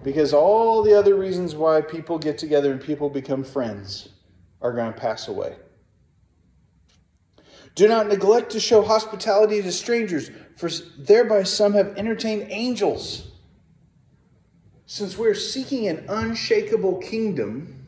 because 0.03 0.33
all 0.33 0.83
the 0.83 0.99
other 0.99 1.15
reasons 1.15 1.55
why 1.55 1.83
people 1.83 2.19
get 2.19 2.37
together 2.37 2.73
and 2.73 2.81
people 2.81 3.09
become 3.09 3.45
friends 3.45 4.09
are 4.61 4.73
going 4.73 4.93
to 4.93 4.99
pass 4.99 5.29
away. 5.29 5.55
Do 7.81 7.89
not 7.89 8.09
neglect 8.09 8.53
to 8.53 8.61
show 8.61 8.83
hospitality 8.83 9.63
to 9.63 9.73
strangers, 9.73 10.31
for 10.55 10.69
thereby 10.99 11.45
some 11.45 11.73
have 11.73 11.97
entertained 11.97 12.49
angels. 12.51 13.31
Since 14.85 15.17
we're 15.17 15.33
seeking 15.33 15.89
an 15.89 16.05
unshakable 16.07 16.99
kingdom, 16.99 17.87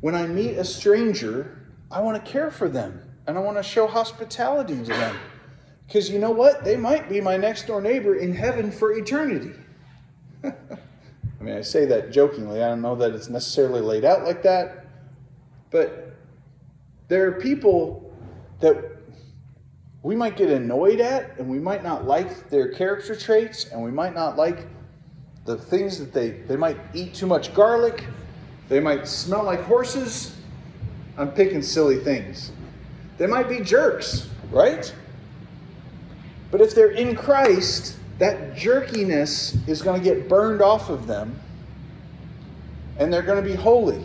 when 0.00 0.14
I 0.14 0.28
meet 0.28 0.58
a 0.58 0.64
stranger, 0.64 1.58
I 1.90 2.02
want 2.02 2.24
to 2.24 2.30
care 2.30 2.52
for 2.52 2.68
them 2.68 3.02
and 3.26 3.36
I 3.36 3.40
want 3.40 3.56
to 3.56 3.64
show 3.64 3.88
hospitality 3.88 4.76
to 4.76 4.92
them. 4.92 5.16
Because 5.88 6.08
you 6.08 6.20
know 6.20 6.30
what? 6.30 6.62
They 6.62 6.76
might 6.76 7.08
be 7.08 7.20
my 7.20 7.36
next 7.36 7.66
door 7.66 7.80
neighbor 7.80 8.14
in 8.14 8.32
heaven 8.32 8.70
for 8.70 8.92
eternity. 8.92 9.54
I 10.44 10.52
mean, 11.40 11.56
I 11.56 11.62
say 11.62 11.84
that 11.86 12.12
jokingly. 12.12 12.62
I 12.62 12.68
don't 12.68 12.80
know 12.80 12.94
that 12.94 13.12
it's 13.12 13.28
necessarily 13.28 13.80
laid 13.80 14.04
out 14.04 14.22
like 14.22 14.44
that. 14.44 14.86
But 15.72 16.14
there 17.08 17.26
are 17.26 17.40
people 17.40 18.05
that 18.60 18.96
we 20.02 20.14
might 20.14 20.36
get 20.36 20.50
annoyed 20.50 21.00
at, 21.00 21.38
and 21.38 21.48
we 21.48 21.58
might 21.58 21.82
not 21.82 22.06
like 22.06 22.48
their 22.48 22.68
character 22.68 23.16
traits, 23.16 23.72
and 23.72 23.82
we 23.82 23.90
might 23.90 24.14
not 24.14 24.36
like 24.36 24.66
the 25.44 25.56
things 25.56 25.98
that 25.98 26.12
they, 26.12 26.30
they 26.30 26.56
might 26.56 26.76
eat 26.94 27.14
too 27.14 27.26
much 27.26 27.54
garlic, 27.54 28.04
they 28.68 28.80
might 28.80 29.06
smell 29.06 29.44
like 29.44 29.62
horses. 29.62 30.36
I'm 31.16 31.32
picking 31.32 31.62
silly 31.62 31.98
things. 31.98 32.52
They 33.16 33.26
might 33.26 33.48
be 33.48 33.60
jerks, 33.60 34.28
right? 34.50 34.92
But 36.50 36.60
if 36.60 36.74
they're 36.74 36.90
in 36.90 37.16
Christ, 37.16 37.96
that 38.18 38.54
jerkiness 38.54 39.56
is 39.68 39.82
going 39.82 40.00
to 40.00 40.04
get 40.04 40.28
burned 40.28 40.62
off 40.62 40.90
of 40.90 41.06
them, 41.06 41.38
and 42.98 43.12
they're 43.12 43.22
going 43.22 43.42
to 43.42 43.48
be 43.48 43.56
holy. 43.56 44.04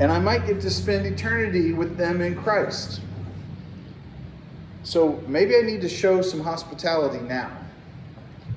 And 0.00 0.10
I 0.10 0.18
might 0.18 0.46
get 0.46 0.60
to 0.62 0.70
spend 0.70 1.06
eternity 1.06 1.72
with 1.72 1.96
them 1.96 2.20
in 2.20 2.34
Christ. 2.34 3.00
So 4.82 5.22
maybe 5.26 5.56
I 5.56 5.60
need 5.60 5.80
to 5.82 5.88
show 5.88 6.22
some 6.22 6.40
hospitality 6.40 7.20
now. 7.20 7.50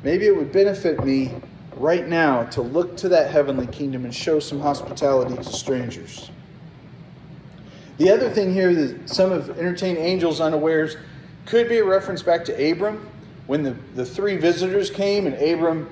Maybe 0.04 0.26
it 0.26 0.36
would 0.36 0.52
benefit 0.52 1.04
me 1.04 1.34
right 1.76 2.08
now 2.08 2.44
to 2.44 2.62
look 2.62 2.98
to 2.98 3.10
that 3.10 3.32
heavenly 3.32 3.68
kingdom 3.68 4.06
and 4.06 4.14
show 4.14 4.40
some 4.40 4.60
hospitality 4.60 5.36
to 5.36 5.44
strangers. 5.44 6.30
The 7.98 8.10
other 8.10 8.30
thing 8.30 8.54
here 8.54 8.74
that 8.74 9.10
some 9.10 9.32
have 9.32 9.52
entertained 9.52 9.98
angels 9.98 10.42
unawares 10.42 10.98
could 11.46 11.70
be 11.70 11.78
a 11.78 11.86
reference 11.86 12.24
back 12.24 12.46
to 12.46 12.72
Abram 12.72 13.08
when 13.48 13.64
the, 13.64 13.76
the 13.96 14.06
three 14.06 14.38
visitors 14.38 14.90
came 14.90 15.28
and 15.28 15.36
Abram 15.36 15.90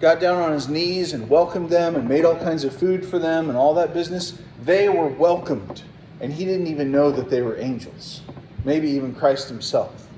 got 0.00 0.20
down 0.20 0.42
on 0.42 0.52
his 0.52 0.68
knees 0.68 1.14
and 1.14 1.28
welcomed 1.28 1.70
them 1.70 1.96
and 1.96 2.08
made 2.08 2.24
all 2.24 2.36
kinds 2.36 2.64
of 2.64 2.76
food 2.76 3.04
for 3.04 3.18
them 3.18 3.48
and 3.48 3.56
all 3.56 3.74
that 3.74 3.94
business. 3.94 4.38
They 4.62 4.88
were 4.88 5.08
welcomed, 5.08 5.82
and 6.20 6.32
he 6.32 6.44
didn't 6.44 6.66
even 6.66 6.92
know 6.92 7.10
that 7.10 7.30
they 7.30 7.42
were 7.42 7.56
angels, 7.58 8.20
maybe 8.66 8.90
even 8.90 9.14
Christ 9.14 9.48
himself. 9.48 10.08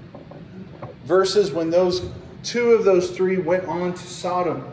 Versus 1.05 1.53
when 1.53 1.71
those 1.71 2.11
two 2.43 2.73
of 2.73 2.83
those 2.83 3.11
three 3.11 3.37
went 3.37 3.67
on 3.67 3.93
to 3.93 4.07
Sodom 4.07 4.65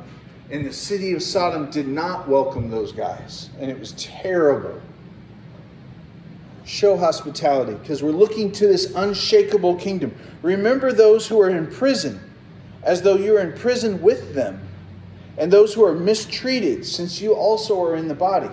and 0.50 0.66
the 0.66 0.72
city 0.72 1.12
of 1.12 1.22
Sodom 1.22 1.70
did 1.70 1.88
not 1.88 2.28
welcome 2.28 2.72
those 2.72 2.92
guys, 2.92 3.50
and 3.60 3.70
it 3.70 3.78
was 3.78 3.92
terrible. 3.94 4.82
Show 6.64 6.98
hospitality 6.98 7.74
because 7.74 8.02
we're 8.02 8.12
looking 8.12 8.52
to 8.54 8.66
this 8.66 8.94
unshakable 8.96 9.76
kingdom. 9.76 10.16
Remember 10.42 10.94
those 10.94 11.28
who 11.28 11.40
are 11.42 11.50
in 11.50 11.68
prison 11.68 12.20
as 12.84 13.02
though 13.02 13.18
you're 13.18 13.42
in 13.42 13.58
prison 13.58 14.02
with 14.02 14.34
them, 14.34 14.62
and 15.38 15.52
those 15.52 15.74
who 15.74 15.84
are 15.84 15.94
mistreated, 15.94 16.86
since 16.86 17.20
you 17.20 17.34
also 17.34 17.82
are 17.84 17.96
in 17.96 18.08
the 18.08 18.16
body. 18.16 18.50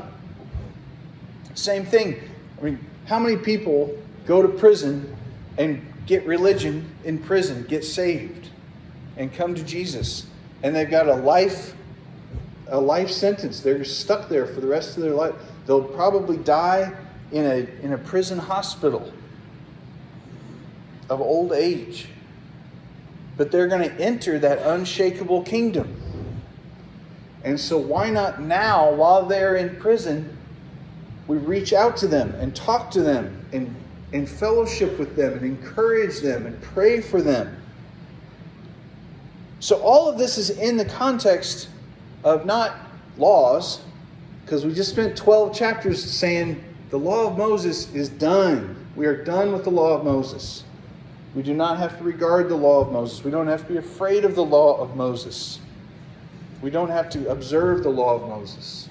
Same 1.55 1.85
thing. 1.85 2.21
I 2.59 2.65
mean, 2.65 2.85
how 3.07 3.19
many 3.19 3.37
people 3.37 3.97
go 4.27 4.43
to 4.43 4.49
prison 4.49 5.17
and 5.59 5.87
get 6.07 6.27
religion 6.27 6.91
in 7.05 7.19
prison, 7.19 7.65
get 7.69 7.85
saved, 7.85 8.49
and 9.17 9.33
come 9.33 9.55
to 9.55 9.63
Jesus, 9.63 10.27
and 10.63 10.75
they've 10.75 10.91
got 10.91 11.09
a 11.09 11.15
life 11.15 11.75
a 12.73 12.81
life 12.81 13.11
sentence. 13.11 13.61
They're 13.61 13.85
stuck 13.85 14.29
there 14.29 14.47
for 14.47 14.61
the 14.61 14.67
rest 14.67 14.97
of 14.97 15.03
their 15.03 15.13
life. 15.13 15.35
They'll 15.67 15.85
probably 15.85 16.39
die 16.39 16.93
in 17.31 17.45
a, 17.45 17.85
in 17.85 17.93
a 17.93 17.99
prison 17.99 18.39
hospital 18.39 19.13
of 21.11 21.21
old 21.21 21.53
age. 21.53 22.09
But 23.37 23.51
they're 23.51 23.69
going 23.69 23.89
to 23.89 24.01
enter 24.01 24.39
that 24.39 24.59
unshakable 24.59 25.43
kingdom. 25.43 25.99
And 27.45 27.61
so, 27.61 27.77
why 27.77 28.09
not 28.09 28.41
now, 28.41 28.93
while 28.93 29.27
they're 29.27 29.57
in 29.57 29.77
prison, 29.77 30.37
we 31.27 31.37
reach 31.37 31.73
out 31.73 31.97
to 31.99 32.07
them 32.07 32.35
and 32.39 32.55
talk 32.55 32.91
to 32.93 33.03
them 33.03 33.45
and, 33.53 33.75
and 34.13 34.29
fellowship 34.29 34.99
with 34.99 35.17
them 35.17 35.33
and 35.35 35.43
encourage 35.43 36.21
them 36.21 36.47
and 36.47 36.61
pray 36.61 37.01
for 37.01 37.23
them? 37.23 37.57
So, 39.61 39.81
all 39.81 40.09
of 40.09 40.19
this 40.19 40.39
is 40.39 40.51
in 40.51 40.77
the 40.77 40.85
context 40.85 41.69
of 42.25 42.45
not 42.47 42.77
laws, 43.17 43.81
because 44.45 44.67
we 44.67 44.75
just 44.75 44.91
spent 44.91 45.17
12 45.17 45.55
chapters 45.55 46.03
saying 46.03 46.63
the 46.91 46.99
law 46.99 47.29
of 47.29 47.39
Moses 47.39 47.93
is 47.95 48.09
done. 48.09 48.77
We 48.97 49.07
are 49.07 49.25
done 49.25 49.53
with 49.53 49.65
the 49.65 49.71
law 49.71 49.97
of 49.97 50.05
Moses. 50.05 50.65
We 51.35 51.43
do 51.43 51.55
not 51.55 51.79
have 51.79 51.97
to 51.99 52.05
regard 52.05 52.49
the 52.49 52.57
law 52.57 52.81
of 52.81 52.93
Moses. 52.93 53.25
We 53.25 53.31
don't 53.31 53.47
have 53.47 53.63
to 53.67 53.73
be 53.73 53.79
afraid 53.79 54.25
of 54.25 54.35
the 54.35 54.45
law 54.45 54.79
of 54.79 54.97
Moses. 54.97 55.61
We 56.61 56.71
don't 56.71 56.91
have 56.91 57.09
to 57.11 57.31
observe 57.31 57.83
the 57.83 57.89
law 57.89 58.17
of 58.17 58.29
Moses. 58.29 58.89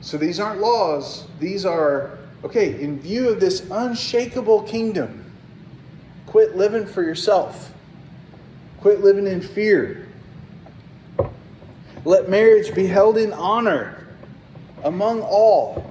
So 0.00 0.18
these 0.18 0.38
aren't 0.38 0.60
laws. 0.60 1.26
These 1.40 1.64
are, 1.64 2.17
okay, 2.44 2.80
in 2.80 2.98
view 3.00 3.28
of 3.28 3.40
this 3.40 3.66
unshakable 3.70 4.62
kingdom, 4.62 5.32
quit 6.26 6.56
living 6.56 6.86
for 6.86 7.02
yourself. 7.02 7.72
Quit 8.80 9.00
living 9.00 9.26
in 9.26 9.40
fear. 9.40 10.08
Let 12.04 12.28
marriage 12.28 12.74
be 12.74 12.86
held 12.86 13.18
in 13.18 13.32
honor 13.32 14.06
among 14.84 15.22
all. 15.22 15.84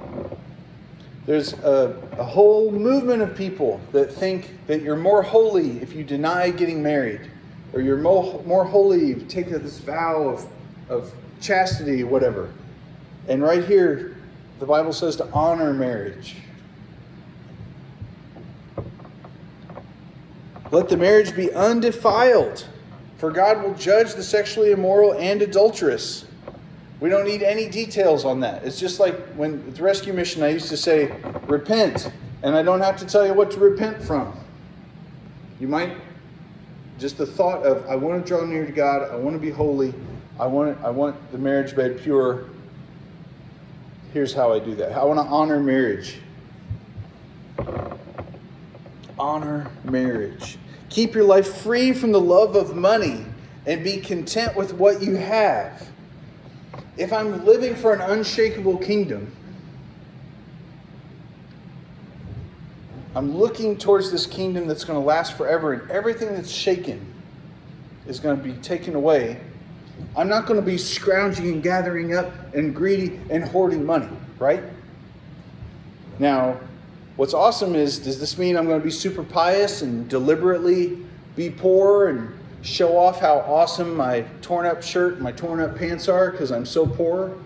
There's 1.25 1.53
a, 1.53 2.01
a, 2.17 2.23
whole 2.23 2.71
movement 2.71 3.21
of 3.21 3.35
people 3.35 3.81
that 3.91 4.13
think 4.13 4.57
that 4.67 4.81
you're 4.81 4.95
more 4.95 5.21
holy 5.21 5.81
if 5.81 5.91
you 5.93 6.05
deny 6.05 6.49
getting 6.51 6.81
married, 6.81 7.29
or 7.73 7.81
you're 7.81 7.97
more, 7.97 8.41
more 8.43 8.63
holy 8.63 9.11
if 9.11 9.19
you 9.19 9.25
take 9.25 9.49
this 9.49 9.79
vow 9.79 10.29
of, 10.29 10.47
of 10.87 11.13
chastity, 11.41 12.05
whatever. 12.05 12.53
And 13.27 13.43
right 13.43 13.65
here, 13.65 14.16
the 14.59 14.65
Bible 14.65 14.93
says 14.93 15.15
to 15.17 15.29
honor 15.31 15.73
marriage. 15.73 16.35
Let 20.71 20.89
the 20.89 20.97
marriage 20.97 21.35
be 21.35 21.51
undefiled 21.53 22.67
for 23.17 23.31
God 23.31 23.63
will 23.63 23.73
judge 23.73 24.13
the 24.13 24.23
sexually 24.23 24.71
immoral 24.71 25.13
and 25.15 25.41
adulterous. 25.41 26.25
We 26.99 27.09
don't 27.09 27.25
need 27.25 27.43
any 27.43 27.67
details 27.67 28.25
on 28.25 28.39
that. 28.41 28.63
It's 28.63 28.79
just 28.79 28.99
like 28.99 29.15
when 29.33 29.73
the 29.73 29.81
rescue 29.81 30.13
mission, 30.13 30.43
I 30.43 30.49
used 30.49 30.69
to 30.69 30.77
say, 30.77 31.11
repent, 31.47 32.11
and 32.43 32.55
I 32.55 32.61
don't 32.61 32.81
have 32.81 32.97
to 32.97 33.05
tell 33.05 33.25
you 33.25 33.33
what 33.33 33.51
to 33.51 33.59
repent 33.59 34.01
from. 34.01 34.35
You 35.59 35.67
might, 35.67 35.97
just 36.99 37.17
the 37.17 37.25
thought 37.25 37.63
of, 37.63 37.87
I 37.87 37.95
want 37.95 38.23
to 38.23 38.27
draw 38.27 38.45
near 38.45 38.65
to 38.65 38.71
God, 38.71 39.09
I 39.09 39.15
want 39.15 39.35
to 39.35 39.39
be 39.39 39.49
holy, 39.49 39.93
I 40.39 40.45
want, 40.45 40.77
I 40.83 40.91
want 40.91 41.31
the 41.31 41.37
marriage 41.39 41.75
bed 41.75 41.99
pure. 41.99 42.49
Here's 44.13 44.33
how 44.33 44.53
I 44.53 44.59
do 44.59 44.75
that. 44.75 44.93
I 44.93 45.03
want 45.03 45.19
to 45.19 45.25
honor 45.25 45.59
marriage. 45.59 46.19
Honor 49.19 49.69
marriage. 49.83 50.57
Keep 50.89 51.15
your 51.15 51.25
life 51.25 51.57
free 51.57 51.93
from 51.93 52.11
the 52.11 52.21
love 52.21 52.55
of 52.55 52.75
money 52.75 53.25
and 53.65 53.83
be 53.83 53.97
content 53.97 54.55
with 54.55 54.73
what 54.73 55.01
you 55.01 55.15
have. 55.15 55.89
If 56.95 57.11
I'm 57.11 57.45
living 57.45 57.75
for 57.75 57.93
an 57.93 58.01
unshakable 58.01 58.77
kingdom, 58.77 59.31
I'm 63.13 63.35
looking 63.35 63.77
towards 63.77 64.11
this 64.11 64.25
kingdom 64.25 64.67
that's 64.67 64.83
going 64.83 64.99
to 64.99 65.05
last 65.05 65.37
forever, 65.37 65.73
and 65.73 65.89
everything 65.91 66.29
that's 66.33 66.51
shaken 66.51 67.13
is 68.07 68.19
going 68.19 68.37
to 68.37 68.43
be 68.43 68.53
taken 68.53 68.95
away. 68.95 69.41
I'm 70.15 70.27
not 70.27 70.45
going 70.45 70.59
to 70.59 70.65
be 70.65 70.77
scrounging 70.77 71.47
and 71.47 71.63
gathering 71.63 72.15
up 72.15 72.31
and 72.53 72.73
greedy 72.75 73.19
and 73.29 73.43
hoarding 73.43 73.85
money, 73.85 74.09
right? 74.39 74.63
Now, 76.19 76.59
what's 77.17 77.33
awesome 77.33 77.75
is 77.75 77.99
does 77.99 78.19
this 78.19 78.37
mean 78.37 78.57
I'm 78.57 78.65
going 78.65 78.79
to 78.79 78.83
be 78.83 78.91
super 78.91 79.23
pious 79.23 79.81
and 79.81 80.09
deliberately 80.09 80.97
be 81.35 81.49
poor 81.49 82.07
and 82.07 82.33
show 82.63 82.97
off 82.97 83.19
how 83.19 83.39
awesome 83.39 83.95
my 83.95 84.21
torn 84.41 84.65
up 84.65 84.81
shirt 84.81 85.13
and 85.15 85.21
my 85.21 85.31
torn 85.31 85.59
up 85.59 85.77
pants 85.77 86.07
are 86.07 86.31
because 86.31 86.51
I'm 86.51 86.65
so 86.65 86.85
poor? 86.87 87.37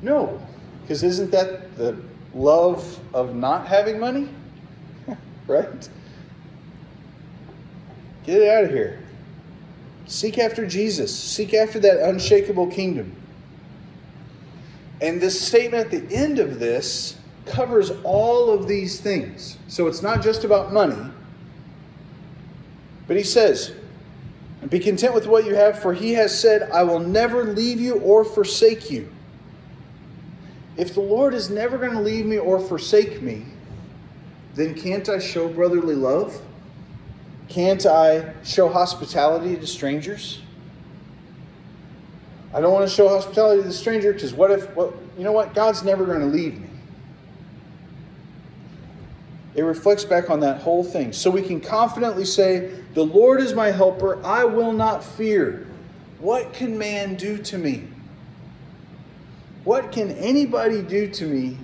No, 0.00 0.40
because 0.82 1.02
isn't 1.02 1.30
that 1.30 1.76
the 1.76 2.00
love 2.34 2.98
of 3.12 3.34
not 3.34 3.66
having 3.66 4.00
money? 4.00 4.28
right? 5.46 5.88
Get 8.24 8.42
it 8.42 8.48
out 8.48 8.64
of 8.64 8.70
here. 8.70 9.00
Seek 10.08 10.38
after 10.38 10.66
Jesus, 10.66 11.16
seek 11.16 11.52
after 11.52 11.78
that 11.80 12.00
unshakable 12.00 12.68
kingdom. 12.68 13.14
And 15.02 15.20
this 15.20 15.40
statement 15.46 15.84
at 15.84 16.08
the 16.08 16.16
end 16.16 16.38
of 16.38 16.58
this 16.58 17.18
covers 17.44 17.92
all 18.04 18.50
of 18.50 18.66
these 18.66 19.00
things. 19.00 19.58
So 19.68 19.86
it's 19.86 20.02
not 20.02 20.22
just 20.22 20.44
about 20.44 20.72
money, 20.72 21.10
but 23.06 23.18
he 23.18 23.22
says, 23.22 23.74
Be 24.70 24.80
content 24.80 25.14
with 25.14 25.26
what 25.26 25.44
you 25.44 25.54
have, 25.54 25.78
for 25.78 25.92
he 25.92 26.14
has 26.14 26.36
said, 26.38 26.70
I 26.72 26.84
will 26.84 27.00
never 27.00 27.44
leave 27.44 27.78
you 27.78 27.96
or 27.96 28.24
forsake 28.24 28.90
you. 28.90 29.12
If 30.78 30.94
the 30.94 31.00
Lord 31.00 31.34
is 31.34 31.50
never 31.50 31.76
going 31.76 31.92
to 31.92 32.00
leave 32.00 32.24
me 32.24 32.38
or 32.38 32.58
forsake 32.58 33.20
me, 33.20 33.44
then 34.54 34.74
can't 34.74 35.06
I 35.08 35.18
show 35.18 35.48
brotherly 35.48 35.94
love? 35.94 36.40
Can't 37.48 37.84
I 37.86 38.34
show 38.44 38.68
hospitality 38.68 39.56
to 39.56 39.66
strangers? 39.66 40.40
I 42.52 42.60
don't 42.60 42.72
want 42.72 42.88
to 42.88 42.94
show 42.94 43.08
hospitality 43.08 43.62
to 43.62 43.68
the 43.68 43.74
stranger 43.74 44.12
because 44.12 44.32
what 44.32 44.50
if, 44.50 44.74
what, 44.74 44.94
you 45.16 45.24
know 45.24 45.32
what? 45.32 45.54
God's 45.54 45.82
never 45.82 46.04
going 46.04 46.20
to 46.20 46.26
leave 46.26 46.60
me. 46.60 46.68
It 49.54 49.62
reflects 49.62 50.04
back 50.04 50.30
on 50.30 50.40
that 50.40 50.62
whole 50.62 50.84
thing. 50.84 51.12
So 51.12 51.30
we 51.30 51.42
can 51.42 51.60
confidently 51.60 52.24
say, 52.24 52.70
The 52.94 53.04
Lord 53.04 53.40
is 53.40 53.54
my 53.54 53.70
helper. 53.70 54.24
I 54.24 54.44
will 54.44 54.72
not 54.72 55.02
fear. 55.02 55.66
What 56.20 56.52
can 56.52 56.78
man 56.78 57.16
do 57.16 57.38
to 57.38 57.58
me? 57.58 57.88
What 59.64 59.92
can 59.92 60.10
anybody 60.12 60.80
do 60.82 61.08
to 61.08 61.26
me 61.26 61.58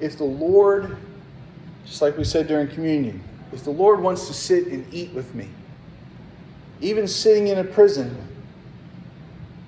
if 0.00 0.16
the 0.16 0.24
Lord, 0.24 0.96
just 1.84 2.00
like 2.00 2.16
we 2.16 2.24
said 2.24 2.46
during 2.46 2.68
communion, 2.68 3.22
if 3.54 3.64
the 3.64 3.70
Lord 3.70 4.00
wants 4.00 4.26
to 4.26 4.34
sit 4.34 4.66
and 4.66 4.92
eat 4.92 5.12
with 5.12 5.34
me? 5.34 5.48
Even 6.80 7.08
sitting 7.08 7.48
in 7.48 7.58
a 7.58 7.64
prison, 7.64 8.16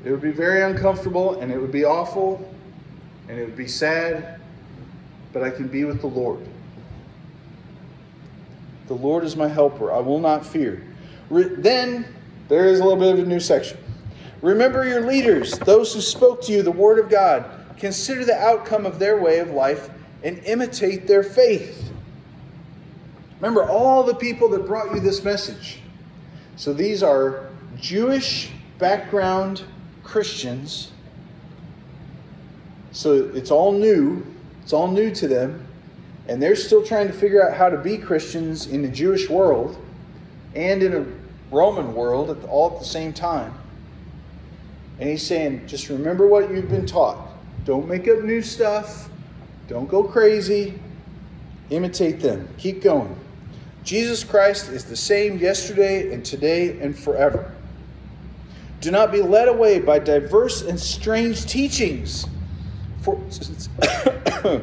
it 0.05 0.11
would 0.11 0.21
be 0.21 0.33
very 0.33 0.63
uncomfortable 0.63 1.41
and 1.41 1.51
it 1.51 1.59
would 1.59 1.73
be 1.73 1.85
awful 1.85 2.53
and 3.29 3.39
it 3.39 3.45
would 3.45 3.57
be 3.57 3.69
sad, 3.69 4.41
but 5.33 5.43
I 5.43 5.51
can 5.51 5.69
be 5.69 5.85
with 5.85 6.01
the 6.01 6.09
Lord. 6.09 6.41
The 8.89 8.95
Lord 8.95 9.25
is 9.25 9.37
my 9.37 9.49
helper. 9.49 9.93
I 9.93 9.99
will 10.01 10.21
not 10.21 10.45
fear. 10.45 10.83
Then 11.31 12.07
there 12.49 12.67
is 12.67 12.81
a 12.81 12.85
little 12.85 12.99
bit 12.99 13.15
of 13.15 13.19
a 13.21 13.29
new 13.29 13.41
section. 13.41 13.79
Remember 14.43 14.87
your 14.87 15.01
leaders, 15.01 15.59
those 15.61 15.93
who 15.95 16.01
spoke 16.01 16.43
to 16.43 16.53
you 16.53 16.63
the 16.63 16.71
word 16.71 16.99
of 16.99 17.09
God. 17.09 17.45
Consider 17.79 18.25
the 18.25 18.37
outcome 18.37 18.87
of 18.87 18.99
their 18.99 19.21
way 19.21 19.39
of 19.39 19.51
life 19.51 19.91
and 20.23 20.39
imitate 20.45 21.07
their 21.07 21.23
faith. 21.23 21.86
Remember 23.37 23.69
all 23.69 24.03
the 24.03 24.15
people 24.15 24.49
that 24.51 24.67
brought 24.67 24.95
you 24.95 25.01
this 25.01 25.23
message. 25.23 25.81
So 26.57 26.73
these 26.73 27.03
are 27.03 27.49
Jewish 27.79 28.51
background 28.79 29.63
Christians. 30.03 30.93
So 32.93 33.31
it's 33.35 33.51
all 33.51 33.73
new. 33.73 34.27
It's 34.63 34.73
all 34.73 34.89
new 34.89 35.15
to 35.15 35.29
them. 35.29 35.67
And 36.29 36.43
they're 36.43 36.57
still 36.57 36.83
trying 36.83 37.09
to 37.09 37.13
figure 37.13 37.47
out 37.47 37.57
how 37.57 37.69
to 37.69 37.77
be 37.77 37.99
Christians 37.99 38.67
in 38.67 38.83
the 38.83 38.89
Jewish 38.89 39.29
world 39.29 39.77
and 40.55 40.83
in 40.83 40.95
a 40.95 41.55
Roman 41.55 41.95
world 41.95 42.45
all 42.49 42.73
at 42.73 42.79
the 42.79 42.87
same 42.87 43.13
time. 43.13 43.55
And 44.99 45.09
he's 45.09 45.25
saying, 45.25 45.67
just 45.67 45.89
remember 45.91 46.27
what 46.27 46.51
you've 46.51 46.71
been 46.71 46.87
taught. 46.87 47.29
Don't 47.65 47.87
make 47.87 48.09
up 48.09 48.23
new 48.23 48.41
stuff. 48.41 49.11
Don't 49.69 49.89
go 49.89 50.03
crazy. 50.03 50.81
Imitate 51.71 52.21
them. 52.21 52.49
Keep 52.57 52.83
going. 52.83 53.15
Jesus 53.87 54.25
Christ 54.25 54.69
is 54.69 54.85
the 54.85 54.97
same 54.97 55.39
yesterday 55.39 56.13
and 56.13 56.25
today 56.25 56.81
and 56.81 56.99
forever. 56.99 57.55
Do 58.81 58.91
not 58.91 59.13
be 59.13 59.23
led 59.23 59.47
away 59.47 59.79
by 59.79 60.01
diverse 60.01 60.63
and 60.63 60.79
strange 60.79 61.47
teachings. 61.47 62.27
For, 63.03 63.17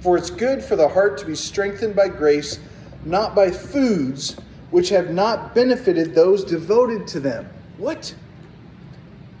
for 0.00 0.16
it's 0.16 0.28
good 0.28 0.60
for 0.60 0.74
the 0.74 0.88
heart 0.88 1.18
to 1.18 1.26
be 1.26 1.36
strengthened 1.36 1.94
by 1.94 2.08
grace, 2.08 2.58
not 3.04 3.36
by 3.36 3.48
foods 3.48 4.36
which 4.72 4.88
have 4.88 5.10
not 5.10 5.54
benefited 5.54 6.12
those 6.12 6.42
devoted 6.44 7.06
to 7.06 7.20
them. 7.20 7.48
What? 7.78 8.12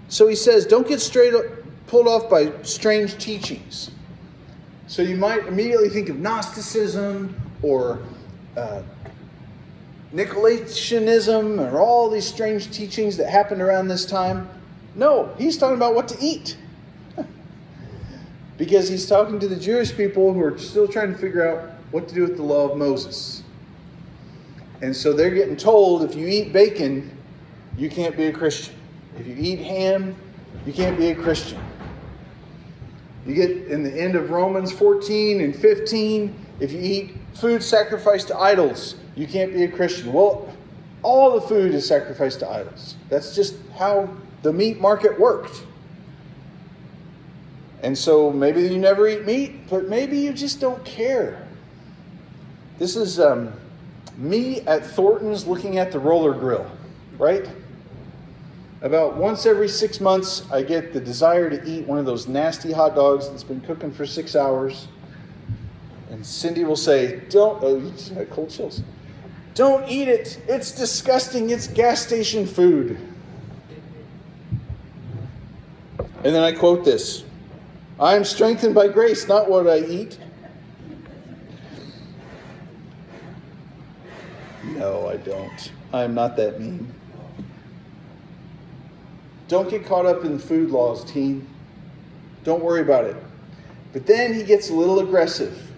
So 0.08 0.28
he 0.28 0.36
says, 0.36 0.64
don't 0.64 0.86
get 0.86 1.00
straight 1.00 1.34
pulled 1.88 2.06
off 2.06 2.30
by 2.30 2.52
strange 2.62 3.18
teachings. 3.18 3.90
So 4.86 5.02
you 5.02 5.16
might 5.16 5.48
immediately 5.48 5.88
think 5.88 6.08
of 6.08 6.20
Gnosticism 6.20 7.34
or 7.62 7.98
uh, 8.56 8.82
Nicolaitanism 10.14 11.60
or 11.60 11.80
all 11.80 12.10
these 12.10 12.26
strange 12.26 12.70
teachings 12.70 13.16
that 13.16 13.30
happened 13.30 13.62
around 13.62 13.88
this 13.88 14.04
time. 14.04 14.48
No, 14.94 15.32
he's 15.38 15.56
talking 15.56 15.76
about 15.76 15.94
what 15.94 16.08
to 16.08 16.16
eat. 16.20 16.56
because 18.58 18.88
he's 18.88 19.08
talking 19.08 19.38
to 19.38 19.48
the 19.48 19.56
Jewish 19.56 19.96
people 19.96 20.32
who 20.32 20.42
are 20.42 20.58
still 20.58 20.88
trying 20.88 21.12
to 21.12 21.18
figure 21.18 21.48
out 21.48 21.70
what 21.92 22.08
to 22.08 22.14
do 22.14 22.22
with 22.22 22.36
the 22.36 22.42
law 22.42 22.70
of 22.70 22.76
Moses. 22.76 23.42
And 24.82 24.94
so 24.94 25.12
they're 25.12 25.30
getting 25.30 25.56
told 25.56 26.02
if 26.02 26.14
you 26.14 26.26
eat 26.26 26.52
bacon, 26.52 27.16
you 27.76 27.88
can't 27.88 28.16
be 28.16 28.26
a 28.26 28.32
Christian. 28.32 28.74
If 29.18 29.26
you 29.26 29.36
eat 29.38 29.60
ham, 29.60 30.16
you 30.66 30.72
can't 30.72 30.98
be 30.98 31.10
a 31.10 31.14
Christian. 31.14 31.60
You 33.26 33.34
get 33.34 33.50
in 33.50 33.82
the 33.82 33.92
end 33.92 34.16
of 34.16 34.30
Romans 34.30 34.72
14 34.72 35.40
and 35.40 35.54
15, 35.54 36.39
if 36.60 36.72
you 36.72 36.80
eat 36.80 37.14
food 37.34 37.62
sacrificed 37.62 38.28
to 38.28 38.36
idols, 38.36 38.96
you 39.16 39.26
can't 39.26 39.52
be 39.52 39.64
a 39.64 39.68
Christian. 39.68 40.12
Well, 40.12 40.52
all 41.02 41.32
the 41.32 41.40
food 41.40 41.74
is 41.74 41.86
sacrificed 41.86 42.40
to 42.40 42.48
idols. 42.48 42.96
That's 43.08 43.34
just 43.34 43.56
how 43.78 44.14
the 44.42 44.52
meat 44.52 44.80
market 44.80 45.18
worked. 45.18 45.64
And 47.82 47.96
so 47.96 48.30
maybe 48.30 48.62
you 48.62 48.78
never 48.78 49.08
eat 49.08 49.24
meat, 49.24 49.68
but 49.70 49.88
maybe 49.88 50.18
you 50.18 50.32
just 50.32 50.60
don't 50.60 50.84
care. 50.84 51.46
This 52.78 52.94
is 52.94 53.18
um, 53.18 53.52
me 54.16 54.60
at 54.62 54.84
Thornton's 54.84 55.46
looking 55.46 55.78
at 55.78 55.92
the 55.92 55.98
roller 55.98 56.34
grill, 56.34 56.70
right? 57.18 57.48
About 58.82 59.16
once 59.16 59.46
every 59.46 59.68
six 59.68 60.00
months, 60.00 60.50
I 60.50 60.62
get 60.62 60.92
the 60.92 61.00
desire 61.00 61.48
to 61.50 61.66
eat 61.68 61.86
one 61.86 61.98
of 61.98 62.06
those 62.06 62.28
nasty 62.28 62.72
hot 62.72 62.94
dogs 62.94 63.28
that's 63.28 63.44
been 63.44 63.60
cooking 63.62 63.90
for 63.90 64.06
six 64.06 64.36
hours. 64.36 64.88
And 66.10 66.26
Cindy 66.26 66.64
will 66.64 66.76
say, 66.76 67.20
Don't, 67.30 67.62
oh, 67.62 67.78
you 67.78 67.90
just 67.90 68.12
cold 68.30 68.50
chills. 68.50 68.82
Don't 69.54 69.88
eat 69.88 70.08
it. 70.08 70.40
It's 70.48 70.72
disgusting. 70.72 71.50
It's 71.50 71.66
gas 71.66 72.04
station 72.04 72.46
food. 72.46 72.98
And 76.22 76.34
then 76.34 76.42
I 76.42 76.52
quote 76.52 76.84
this 76.84 77.24
I 77.98 78.16
am 78.16 78.24
strengthened 78.24 78.74
by 78.74 78.88
grace, 78.88 79.28
not 79.28 79.48
what 79.48 79.66
I 79.66 79.78
eat. 79.80 80.18
No, 84.64 85.08
I 85.08 85.16
don't. 85.16 85.72
I 85.92 86.04
am 86.04 86.14
not 86.14 86.36
that 86.36 86.60
mean. 86.60 86.92
Don't 89.48 89.68
get 89.68 89.84
caught 89.84 90.06
up 90.06 90.24
in 90.24 90.34
the 90.34 90.38
food 90.38 90.70
laws, 90.70 91.04
teen. 91.04 91.46
Don't 92.44 92.62
worry 92.62 92.80
about 92.80 93.04
it. 93.04 93.16
But 93.92 94.06
then 94.06 94.32
he 94.32 94.44
gets 94.44 94.70
a 94.70 94.74
little 94.74 95.00
aggressive. 95.00 95.69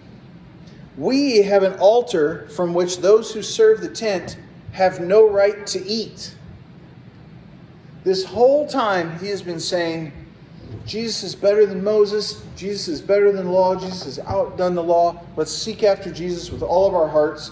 We 0.97 1.41
have 1.43 1.63
an 1.63 1.73
altar 1.79 2.47
from 2.49 2.73
which 2.73 2.97
those 2.97 3.33
who 3.33 3.41
serve 3.41 3.81
the 3.81 3.89
tent 3.89 4.37
have 4.73 4.99
no 4.99 5.29
right 5.29 5.65
to 5.67 5.83
eat. 5.85 6.35
This 8.03 8.25
whole 8.25 8.67
time 8.67 9.17
he 9.19 9.29
has 9.29 9.41
been 9.41 9.59
saying, 9.59 10.11
Jesus 10.85 11.23
is 11.23 11.35
better 11.35 11.65
than 11.65 11.83
Moses. 11.83 12.43
Jesus 12.55 12.87
is 12.87 13.01
better 13.01 13.31
than 13.31 13.49
law. 13.49 13.75
Jesus 13.75 14.03
has 14.03 14.19
outdone 14.19 14.75
the 14.75 14.83
law. 14.83 15.21
Let's 15.37 15.51
seek 15.51 15.83
after 15.83 16.11
Jesus 16.11 16.51
with 16.51 16.61
all 16.61 16.87
of 16.87 16.93
our 16.93 17.07
hearts. 17.07 17.51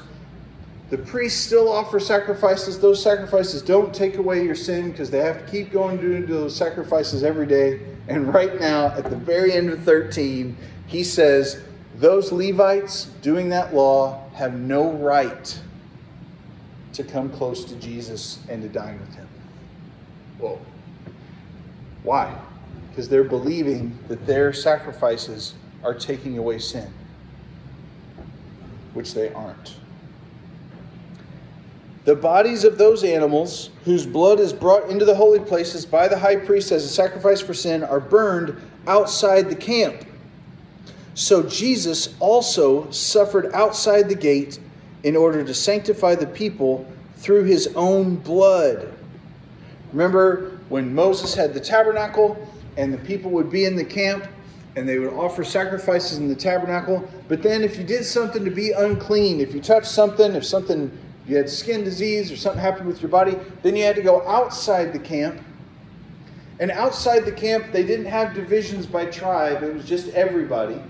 The 0.89 0.97
priests 0.97 1.41
still 1.45 1.71
offer 1.71 2.01
sacrifices. 2.01 2.79
Those 2.79 3.01
sacrifices 3.01 3.61
don't 3.61 3.95
take 3.95 4.17
away 4.17 4.43
your 4.43 4.55
sin 4.55 4.91
because 4.91 5.09
they 5.09 5.19
have 5.19 5.45
to 5.45 5.51
keep 5.51 5.71
going 5.71 6.01
doing 6.01 6.25
those 6.25 6.53
sacrifices 6.53 7.23
every 7.23 7.47
day. 7.47 7.79
And 8.09 8.33
right 8.33 8.59
now, 8.59 8.87
at 8.87 9.09
the 9.09 9.15
very 9.15 9.53
end 9.53 9.69
of 9.69 9.81
13, 9.83 10.57
he 10.87 11.05
says, 11.05 11.61
those 11.95 12.31
Levites 12.31 13.05
doing 13.21 13.49
that 13.49 13.73
law 13.73 14.29
have 14.33 14.53
no 14.53 14.91
right 14.93 15.59
to 16.93 17.03
come 17.03 17.29
close 17.29 17.63
to 17.65 17.75
Jesus 17.75 18.39
and 18.49 18.61
to 18.61 18.69
dine 18.69 18.99
with 18.99 19.15
him. 19.15 19.27
Whoa. 20.39 20.59
Why? 22.03 22.35
Because 22.89 23.07
they're 23.07 23.23
believing 23.23 23.97
that 24.07 24.25
their 24.25 24.51
sacrifices 24.53 25.53
are 25.83 25.93
taking 25.93 26.37
away 26.37 26.59
sin, 26.59 26.91
which 28.93 29.13
they 29.13 29.31
aren't. 29.33 29.75
The 32.03 32.15
bodies 32.15 32.63
of 32.63 32.77
those 32.79 33.03
animals 33.03 33.69
whose 33.85 34.07
blood 34.07 34.39
is 34.39 34.53
brought 34.53 34.89
into 34.89 35.05
the 35.05 35.15
holy 35.15 35.39
places 35.39 35.85
by 35.85 36.07
the 36.07 36.17
high 36.17 36.35
priest 36.35 36.71
as 36.71 36.83
a 36.83 36.89
sacrifice 36.89 37.39
for 37.41 37.53
sin 37.53 37.83
are 37.83 37.99
burned 37.99 38.59
outside 38.87 39.49
the 39.49 39.55
camp. 39.55 40.05
So 41.13 41.43
Jesus 41.43 42.15
also 42.19 42.89
suffered 42.91 43.51
outside 43.53 44.07
the 44.07 44.15
gate 44.15 44.59
in 45.03 45.15
order 45.15 45.43
to 45.43 45.53
sanctify 45.53 46.15
the 46.15 46.27
people 46.27 46.85
through 47.17 47.43
his 47.43 47.73
own 47.75 48.15
blood. 48.15 48.93
Remember 49.91 50.59
when 50.69 50.93
Moses 50.93 51.33
had 51.33 51.53
the 51.53 51.59
tabernacle 51.59 52.47
and 52.77 52.93
the 52.93 52.97
people 52.99 53.29
would 53.31 53.49
be 53.49 53.65
in 53.65 53.75
the 53.75 53.83
camp 53.83 54.25
and 54.75 54.87
they 54.87 54.99
would 54.99 55.13
offer 55.13 55.43
sacrifices 55.43 56.17
in 56.17 56.29
the 56.29 56.35
tabernacle. 56.35 57.07
But 57.27 57.43
then, 57.43 57.61
if 57.61 57.77
you 57.77 57.83
did 57.83 58.05
something 58.05 58.45
to 58.45 58.51
be 58.51 58.71
unclean, 58.71 59.41
if 59.41 59.53
you 59.53 59.61
touched 59.61 59.87
something, 59.87 60.33
if 60.33 60.45
something 60.45 60.97
you 61.27 61.35
had 61.35 61.49
skin 61.49 61.83
disease 61.83 62.31
or 62.31 62.37
something 62.37 62.61
happened 62.61 62.87
with 62.87 63.01
your 63.01 63.09
body, 63.09 63.37
then 63.63 63.75
you 63.75 63.83
had 63.83 63.97
to 63.97 64.01
go 64.01 64.25
outside 64.27 64.93
the 64.93 64.99
camp. 64.99 65.41
And 66.59 66.71
outside 66.71 67.25
the 67.25 67.31
camp, 67.31 67.71
they 67.73 67.83
didn't 67.83 68.05
have 68.05 68.33
divisions 68.33 68.85
by 68.85 69.05
tribe, 69.07 69.61
it 69.63 69.73
was 69.73 69.85
just 69.85 70.07
everybody. 70.09 70.81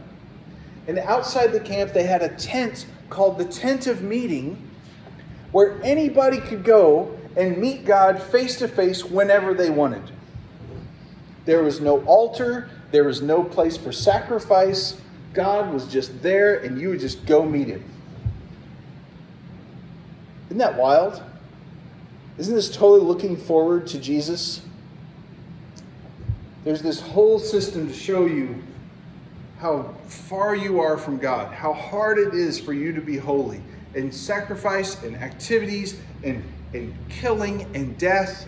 And 0.92 1.00
outside 1.00 1.54
the 1.54 1.60
camp, 1.62 1.94
they 1.94 2.04
had 2.04 2.22
a 2.22 2.36
tent 2.36 2.86
called 3.10 3.38
the 3.38 3.46
Tent 3.46 3.88
of 3.88 4.02
Meeting 4.02 4.62
where 5.54 5.82
anybody 5.84 6.42
could 6.42 6.66
go 6.66 7.18
and 7.38 7.58
meet 7.58 7.86
God 7.86 8.22
face 8.22 8.58
to 8.58 8.68
face 8.68 9.06
whenever 9.06 9.54
they 9.54 9.70
wanted. 9.70 10.04
There 11.46 11.64
was 11.64 11.80
no 11.80 12.04
altar, 12.04 12.70
there 12.92 13.06
was 13.06 13.22
no 13.22 13.42
place 13.42 13.78
for 13.78 13.94
sacrifice. 13.94 15.00
God 15.34 15.74
was 15.74 15.88
just 15.88 16.22
there, 16.22 16.58
and 16.58 16.78
you 16.78 16.90
would 16.90 17.00
just 17.00 17.26
go 17.26 17.46
meet 17.46 17.70
him. 17.70 17.86
Isn't 20.48 20.58
that 20.58 20.78
wild? 20.78 21.24
Isn't 22.38 22.54
this 22.54 22.70
totally 22.70 23.00
looking 23.00 23.38
forward 23.38 23.88
to 23.88 23.98
Jesus? 23.98 24.62
There's 26.66 26.82
this 26.82 27.00
whole 27.00 27.40
system 27.40 27.88
to 27.88 27.94
show 27.94 28.26
you 28.26 28.62
how 29.62 29.94
far 30.08 30.56
you 30.56 30.80
are 30.80 30.98
from 30.98 31.20
God, 31.20 31.54
how 31.54 31.72
hard 31.72 32.18
it 32.18 32.34
is 32.34 32.60
for 32.60 32.74
you 32.74 32.92
to 32.94 33.00
be 33.00 33.16
holy, 33.16 33.62
and 33.94 34.12
sacrifice 34.14 35.04
and 35.04 35.16
activities 35.16 36.00
and, 36.24 36.44
and 36.74 36.92
killing 37.10 37.68
and 37.76 37.96
death. 38.00 38.48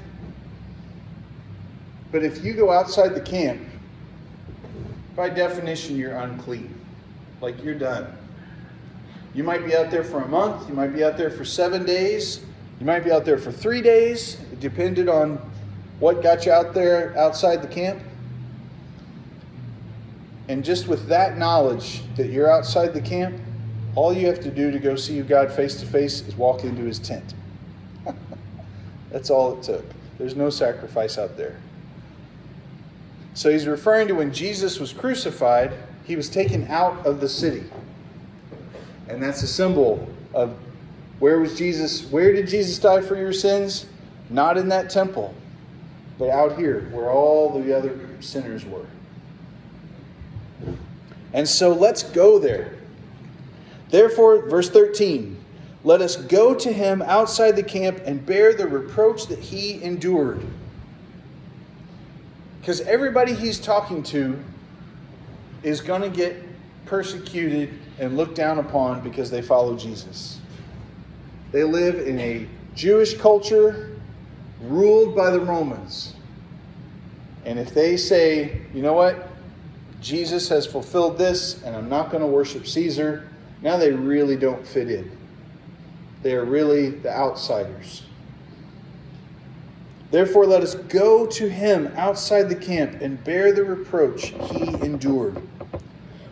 But 2.11 2.23
if 2.23 2.43
you 2.43 2.53
go 2.53 2.71
outside 2.71 3.13
the 3.13 3.21
camp, 3.21 3.61
by 5.15 5.29
definition, 5.29 5.97
you're 5.97 6.15
unclean. 6.15 6.73
Like 7.41 7.63
you're 7.63 7.75
done. 7.75 8.11
You 9.35 9.43
might 9.43 9.63
be 9.65 9.75
out 9.75 9.91
there 9.91 10.03
for 10.03 10.21
a 10.21 10.27
month, 10.27 10.67
you 10.67 10.73
might 10.73 10.93
be 10.95 11.03
out 11.03 11.15
there 11.15 11.29
for 11.29 11.45
seven 11.45 11.85
days, 11.85 12.43
you 12.79 12.87
might 12.87 13.03
be 13.03 13.11
out 13.11 13.23
there 13.23 13.37
for 13.37 13.51
three 13.51 13.81
days. 13.81 14.39
It 14.51 14.59
depended 14.59 15.09
on 15.09 15.37
what 15.99 16.23
got 16.23 16.47
you 16.47 16.51
out 16.51 16.73
there 16.73 17.15
outside 17.15 17.61
the 17.61 17.67
camp. 17.67 18.01
And 20.49 20.63
just 20.63 20.87
with 20.87 21.07
that 21.07 21.37
knowledge 21.37 22.01
that 22.15 22.27
you're 22.27 22.51
outside 22.51 22.93
the 22.93 23.01
camp, 23.01 23.39
all 23.95 24.13
you 24.13 24.27
have 24.27 24.41
to 24.41 24.51
do 24.51 24.71
to 24.71 24.79
go 24.79 24.95
see 24.95 25.21
God 25.21 25.51
face 25.51 25.75
to 25.79 25.85
face 25.85 26.21
is 26.27 26.35
walk 26.35 26.63
into 26.63 26.83
his 26.83 26.99
tent. 26.99 27.33
That's 29.11 29.29
all 29.29 29.57
it 29.57 29.63
took. 29.63 29.85
There's 30.17 30.35
no 30.35 30.49
sacrifice 30.49 31.17
out 31.17 31.37
there. 31.37 31.59
So 33.33 33.51
he's 33.51 33.67
referring 33.67 34.07
to 34.09 34.15
when 34.15 34.31
Jesus 34.31 34.79
was 34.79 34.93
crucified, 34.93 35.73
he 36.03 36.15
was 36.15 36.29
taken 36.29 36.67
out 36.67 37.05
of 37.05 37.19
the 37.19 37.29
city. 37.29 37.63
And 39.07 39.21
that's 39.21 39.41
a 39.41 39.47
symbol 39.47 40.07
of 40.33 40.55
where 41.19 41.39
was 41.39 41.57
Jesus? 41.57 42.05
Where 42.05 42.31
did 42.31 42.47
Jesus 42.47 42.77
die 42.77 43.01
for 43.01 43.15
your 43.15 43.33
sins? 43.33 43.87
Not 44.29 44.57
in 44.57 44.69
that 44.69 44.89
temple, 44.89 45.33
but 46.19 46.29
out 46.29 46.57
here 46.57 46.89
where 46.91 47.09
all 47.09 47.59
the 47.59 47.75
other 47.75 47.97
sinners 48.19 48.65
were. 48.65 48.85
And 51.33 51.47
so 51.47 51.73
let's 51.73 52.03
go 52.03 52.39
there. 52.39 52.75
Therefore, 53.89 54.47
verse 54.47 54.69
13, 54.69 55.37
let 55.83 56.01
us 56.01 56.15
go 56.15 56.53
to 56.55 56.71
him 56.71 57.01
outside 57.01 57.55
the 57.55 57.63
camp 57.63 58.01
and 58.05 58.25
bear 58.25 58.53
the 58.53 58.67
reproach 58.67 59.27
that 59.27 59.39
he 59.39 59.83
endured. 59.83 60.45
Because 62.61 62.81
everybody 62.81 63.33
he's 63.33 63.59
talking 63.59 64.03
to 64.03 64.39
is 65.63 65.81
going 65.81 66.01
to 66.01 66.09
get 66.09 66.37
persecuted 66.85 67.73
and 67.99 68.15
looked 68.15 68.35
down 68.35 68.59
upon 68.59 69.01
because 69.01 69.29
they 69.29 69.41
follow 69.41 69.75
Jesus. 69.75 70.39
They 71.51 71.63
live 71.63 72.07
in 72.07 72.19
a 72.19 72.47
Jewish 72.75 73.17
culture 73.17 73.91
ruled 74.61 75.15
by 75.15 75.29
the 75.29 75.39
Romans. 75.39 76.15
And 77.45 77.59
if 77.59 77.73
they 77.73 77.97
say, 77.97 78.61
you 78.73 78.81
know 78.81 78.93
what, 78.93 79.27
Jesus 80.03 80.49
has 80.49 80.67
fulfilled 80.67 81.17
this 81.17 81.63
and 81.63 81.75
I'm 81.75 81.89
not 81.89 82.11
going 82.11 82.21
to 82.21 82.27
worship 82.27 82.67
Caesar, 82.67 83.27
now 83.61 83.77
they 83.77 83.91
really 83.91 84.35
don't 84.35 84.67
fit 84.67 84.91
in. 84.91 85.09
They 86.21 86.35
are 86.35 86.45
really 86.45 86.89
the 86.89 87.09
outsiders. 87.09 88.03
Therefore, 90.11 90.45
let 90.45 90.61
us 90.61 90.75
go 90.75 91.25
to 91.25 91.49
him 91.49 91.91
outside 91.95 92.43
the 92.43 92.55
camp 92.55 93.01
and 93.01 93.23
bear 93.23 93.51
the 93.51 93.63
reproach 93.63 94.27
he 94.51 94.73
endured. 94.85 95.41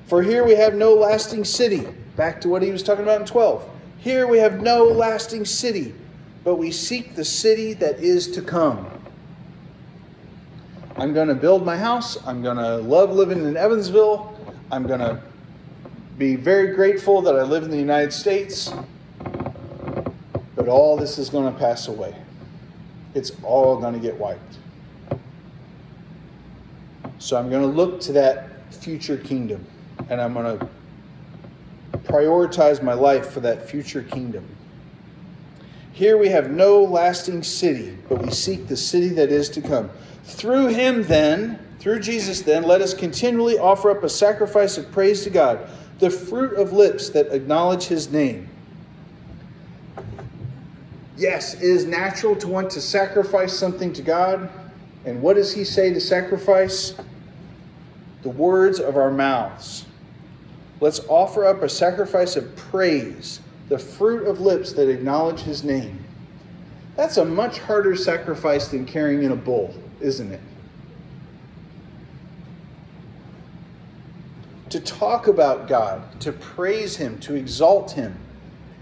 For 0.05 0.21
here 0.21 0.43
we 0.45 0.53
have 0.55 0.75
no 0.75 0.93
lasting 0.93 1.45
city. 1.45 1.87
Back 2.15 2.41
to 2.41 2.49
what 2.49 2.61
he 2.61 2.71
was 2.71 2.83
talking 2.83 3.03
about 3.03 3.21
in 3.21 3.25
12. 3.25 3.67
Here 3.97 4.27
we 4.27 4.37
have 4.39 4.61
no 4.61 4.83
lasting 4.83 5.45
city, 5.45 5.95
but 6.43 6.55
we 6.55 6.71
seek 6.71 7.15
the 7.15 7.25
city 7.25 7.73
that 7.73 7.99
is 7.99 8.29
to 8.31 8.41
come. 8.41 9.00
I'm 11.01 11.15
going 11.15 11.29
to 11.29 11.35
build 11.35 11.65
my 11.65 11.77
house. 11.77 12.15
I'm 12.27 12.43
going 12.43 12.57
to 12.57 12.77
love 12.77 13.11
living 13.11 13.39
in 13.39 13.57
Evansville. 13.57 14.37
I'm 14.71 14.85
going 14.85 14.99
to 14.99 15.19
be 16.19 16.35
very 16.35 16.75
grateful 16.75 17.23
that 17.23 17.35
I 17.35 17.41
live 17.41 17.63
in 17.63 17.71
the 17.71 17.77
United 17.77 18.13
States. 18.13 18.71
But 20.55 20.67
all 20.67 20.95
this 20.97 21.17
is 21.17 21.27
going 21.27 21.51
to 21.51 21.59
pass 21.59 21.87
away 21.87 22.15
it's 23.15 23.31
all 23.41 23.79
going 23.79 23.95
to 23.95 23.99
get 23.99 24.15
wiped. 24.15 24.57
So 27.17 27.35
I'm 27.35 27.49
going 27.49 27.63
to 27.63 27.67
look 27.67 27.99
to 28.01 28.11
that 28.13 28.71
future 28.71 29.17
kingdom 29.17 29.65
and 30.07 30.21
I'm 30.21 30.33
going 30.35 30.59
to 30.59 30.69
prioritize 32.03 32.83
my 32.83 32.93
life 32.93 33.31
for 33.31 33.39
that 33.39 33.67
future 33.67 34.03
kingdom. 34.03 34.47
Here 35.93 36.17
we 36.17 36.29
have 36.29 36.51
no 36.51 36.81
lasting 36.83 37.43
city, 37.43 37.97
but 38.07 38.21
we 38.21 38.31
seek 38.31 38.67
the 38.67 38.77
city 38.77 39.09
that 39.09 39.29
is 39.31 39.49
to 39.49 39.61
come. 39.61 39.89
Through 40.23 40.67
him, 40.67 41.03
then, 41.03 41.59
through 41.79 41.99
Jesus, 41.99 42.41
then, 42.41 42.63
let 42.63 42.81
us 42.81 42.93
continually 42.93 43.57
offer 43.57 43.91
up 43.91 44.03
a 44.03 44.09
sacrifice 44.09 44.77
of 44.77 44.91
praise 44.91 45.23
to 45.23 45.29
God, 45.29 45.67
the 45.99 46.09
fruit 46.09 46.53
of 46.53 46.71
lips 46.71 47.09
that 47.09 47.33
acknowledge 47.33 47.83
his 47.83 48.11
name. 48.11 48.49
Yes, 51.21 51.53
it 51.53 51.61
is 51.61 51.85
natural 51.85 52.35
to 52.37 52.47
want 52.47 52.71
to 52.71 52.81
sacrifice 52.81 53.53
something 53.53 53.93
to 53.93 54.01
God. 54.01 54.49
And 55.05 55.21
what 55.21 55.35
does 55.35 55.53
He 55.53 55.63
say 55.63 55.93
to 55.93 56.01
sacrifice? 56.01 56.95
The 58.23 58.29
words 58.29 58.79
of 58.79 58.97
our 58.97 59.11
mouths. 59.11 59.85
Let's 60.79 60.99
offer 61.07 61.45
up 61.45 61.61
a 61.61 61.69
sacrifice 61.69 62.35
of 62.35 62.55
praise, 62.55 63.39
the 63.71 63.79
fruit 63.79 64.27
of 64.27 64.41
lips 64.41 64.73
that 64.73 64.89
acknowledge 64.89 65.39
His 65.39 65.63
name. 65.63 66.03
That's 66.97 67.15
a 67.15 67.23
much 67.23 67.59
harder 67.59 67.95
sacrifice 67.95 68.67
than 68.67 68.85
carrying 68.85 69.23
in 69.23 69.31
a 69.31 69.35
bull, 69.37 69.73
isn't 70.01 70.29
it? 70.29 70.41
To 74.71 74.81
talk 74.81 75.27
about 75.27 75.69
God, 75.69 76.19
to 76.19 76.33
praise 76.33 76.97
Him, 76.97 77.17
to 77.19 77.35
exalt 77.35 77.91
Him. 77.91 78.13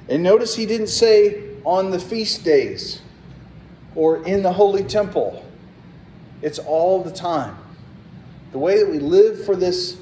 And 0.08 0.23
notice 0.23 0.56
He 0.56 0.65
didn't 0.65 0.88
say, 0.88 1.43
on 1.63 1.91
the 1.91 1.99
feast 1.99 2.43
days 2.43 3.04
or 3.93 4.25
in 4.25 4.41
the 4.41 4.54
holy 4.54 4.84
temple. 4.84 5.45
It's 6.41 6.58
all 6.58 7.04
the 7.04 7.12
time. 7.12 7.56
The 8.54 8.58
way 8.58 8.80
that 8.80 8.89
we 8.89 8.97
live 8.97 9.45
for 9.45 9.56
this 9.56 9.97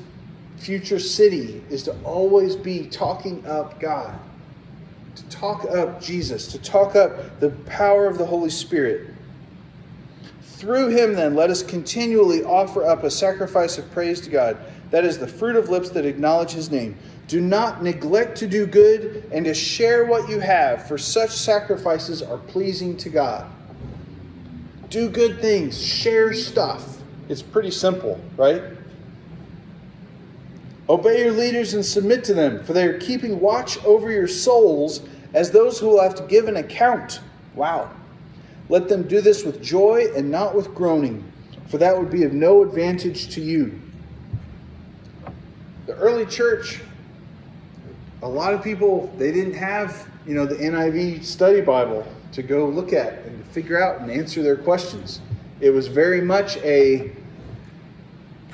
future 0.56 1.00
city 1.00 1.62
is 1.70 1.84
to 1.84 1.96
always 2.06 2.56
be 2.56 2.88
talking 2.88 3.46
up 3.46 3.82
God, 3.82 4.18
to 5.18 5.24
talk 5.30 5.66
up 5.66 6.02
Jesus, 6.02 6.48
to 6.48 6.60
talk 6.60 6.96
up 6.96 7.40
the 7.40 7.50
power 7.66 8.08
of 8.08 8.18
the 8.18 8.26
Holy 8.26 8.50
Spirit. 8.50 9.14
Through 10.42 10.90
him, 10.90 11.14
then, 11.14 11.36
let 11.36 11.50
us 11.50 11.62
continually 11.62 12.44
offer 12.44 12.84
up 12.86 13.04
a 13.04 13.12
sacrifice 13.12 13.78
of 13.78 13.90
praise 13.92 14.22
to 14.22 14.30
God. 14.30 14.58
That 14.90 15.06
is 15.06 15.18
the 15.18 15.28
fruit 15.28 15.56
of 15.56 15.70
lips 15.70 15.90
that 15.92 16.06
acknowledge 16.06 16.52
his 16.52 16.72
name. 16.72 16.98
Do 17.28 17.42
not 17.42 17.84
neglect 17.84 18.38
to 18.38 18.48
do 18.48 18.66
good 18.66 19.30
and 19.32 19.46
to 19.46 19.54
share 19.54 20.06
what 20.06 20.30
you 20.30 20.40
have, 20.40 20.88
for 20.88 20.98
such 20.98 21.32
sacrifices 21.32 22.22
are 22.22 22.38
pleasing 22.38 22.96
to 22.98 23.10
God. 23.10 23.52
Do 24.90 25.10
good 25.10 25.42
things, 25.42 25.80
share 25.80 26.34
stuff. 26.34 27.02
It's 27.28 27.42
pretty 27.42 27.72
simple, 27.72 28.20
right? 28.38 28.64
Obey 30.90 31.24
your 31.24 31.34
leaders 31.34 31.74
and 31.74 31.86
submit 31.86 32.24
to 32.26 32.34
them, 32.34 32.64
for 32.64 32.74
they 32.74 32.86
are 32.86 32.98
keeping 32.98 33.40
watch 33.40 33.84
over 33.84 34.12
your 34.12 34.28
souls 34.28 35.02
as 35.34 35.52
those 35.52 35.80
who 35.80 35.88
will 35.88 36.02
have 36.02 36.16
to 36.16 36.24
give 36.24 36.48
an 36.48 36.58
account. 36.58 37.20
Wow. 37.56 37.92
Let 38.70 38.88
them 38.88 39.08
do 39.08 39.22
this 39.22 39.44
with 39.44 39.62
joy 39.62 40.08
and 40.16 40.32
not 40.32 40.56
with 40.56 40.74
groaning, 40.74 41.30
for 41.68 41.78
that 41.78 41.98
would 41.98 42.10
be 42.10 42.24
of 42.24 42.34
no 42.34 42.62
advantage 42.64 43.30
to 43.36 43.42
you. 43.42 43.80
The 45.86 45.96
early 45.96 46.26
church 46.26 46.82
a 48.22 48.28
lot 48.28 48.54
of 48.54 48.64
people 48.64 49.12
they 49.18 49.32
didn't 49.32 49.54
have 49.54 50.08
you 50.26 50.34
know 50.34 50.46
the 50.46 50.56
NIV 50.56 51.24
study 51.24 51.62
Bible 51.62 52.06
to 52.34 52.42
go 52.42 52.68
look 52.68 52.94
at 52.94 53.14
and 53.26 53.46
figure 53.48 53.82
out 53.82 54.02
and 54.02 54.12
answer 54.12 54.44
their 54.44 54.58
questions. 54.58 55.22
It 55.60 55.70
was 55.70 55.88
very 55.88 56.22
much 56.22 56.58
a 56.58 57.12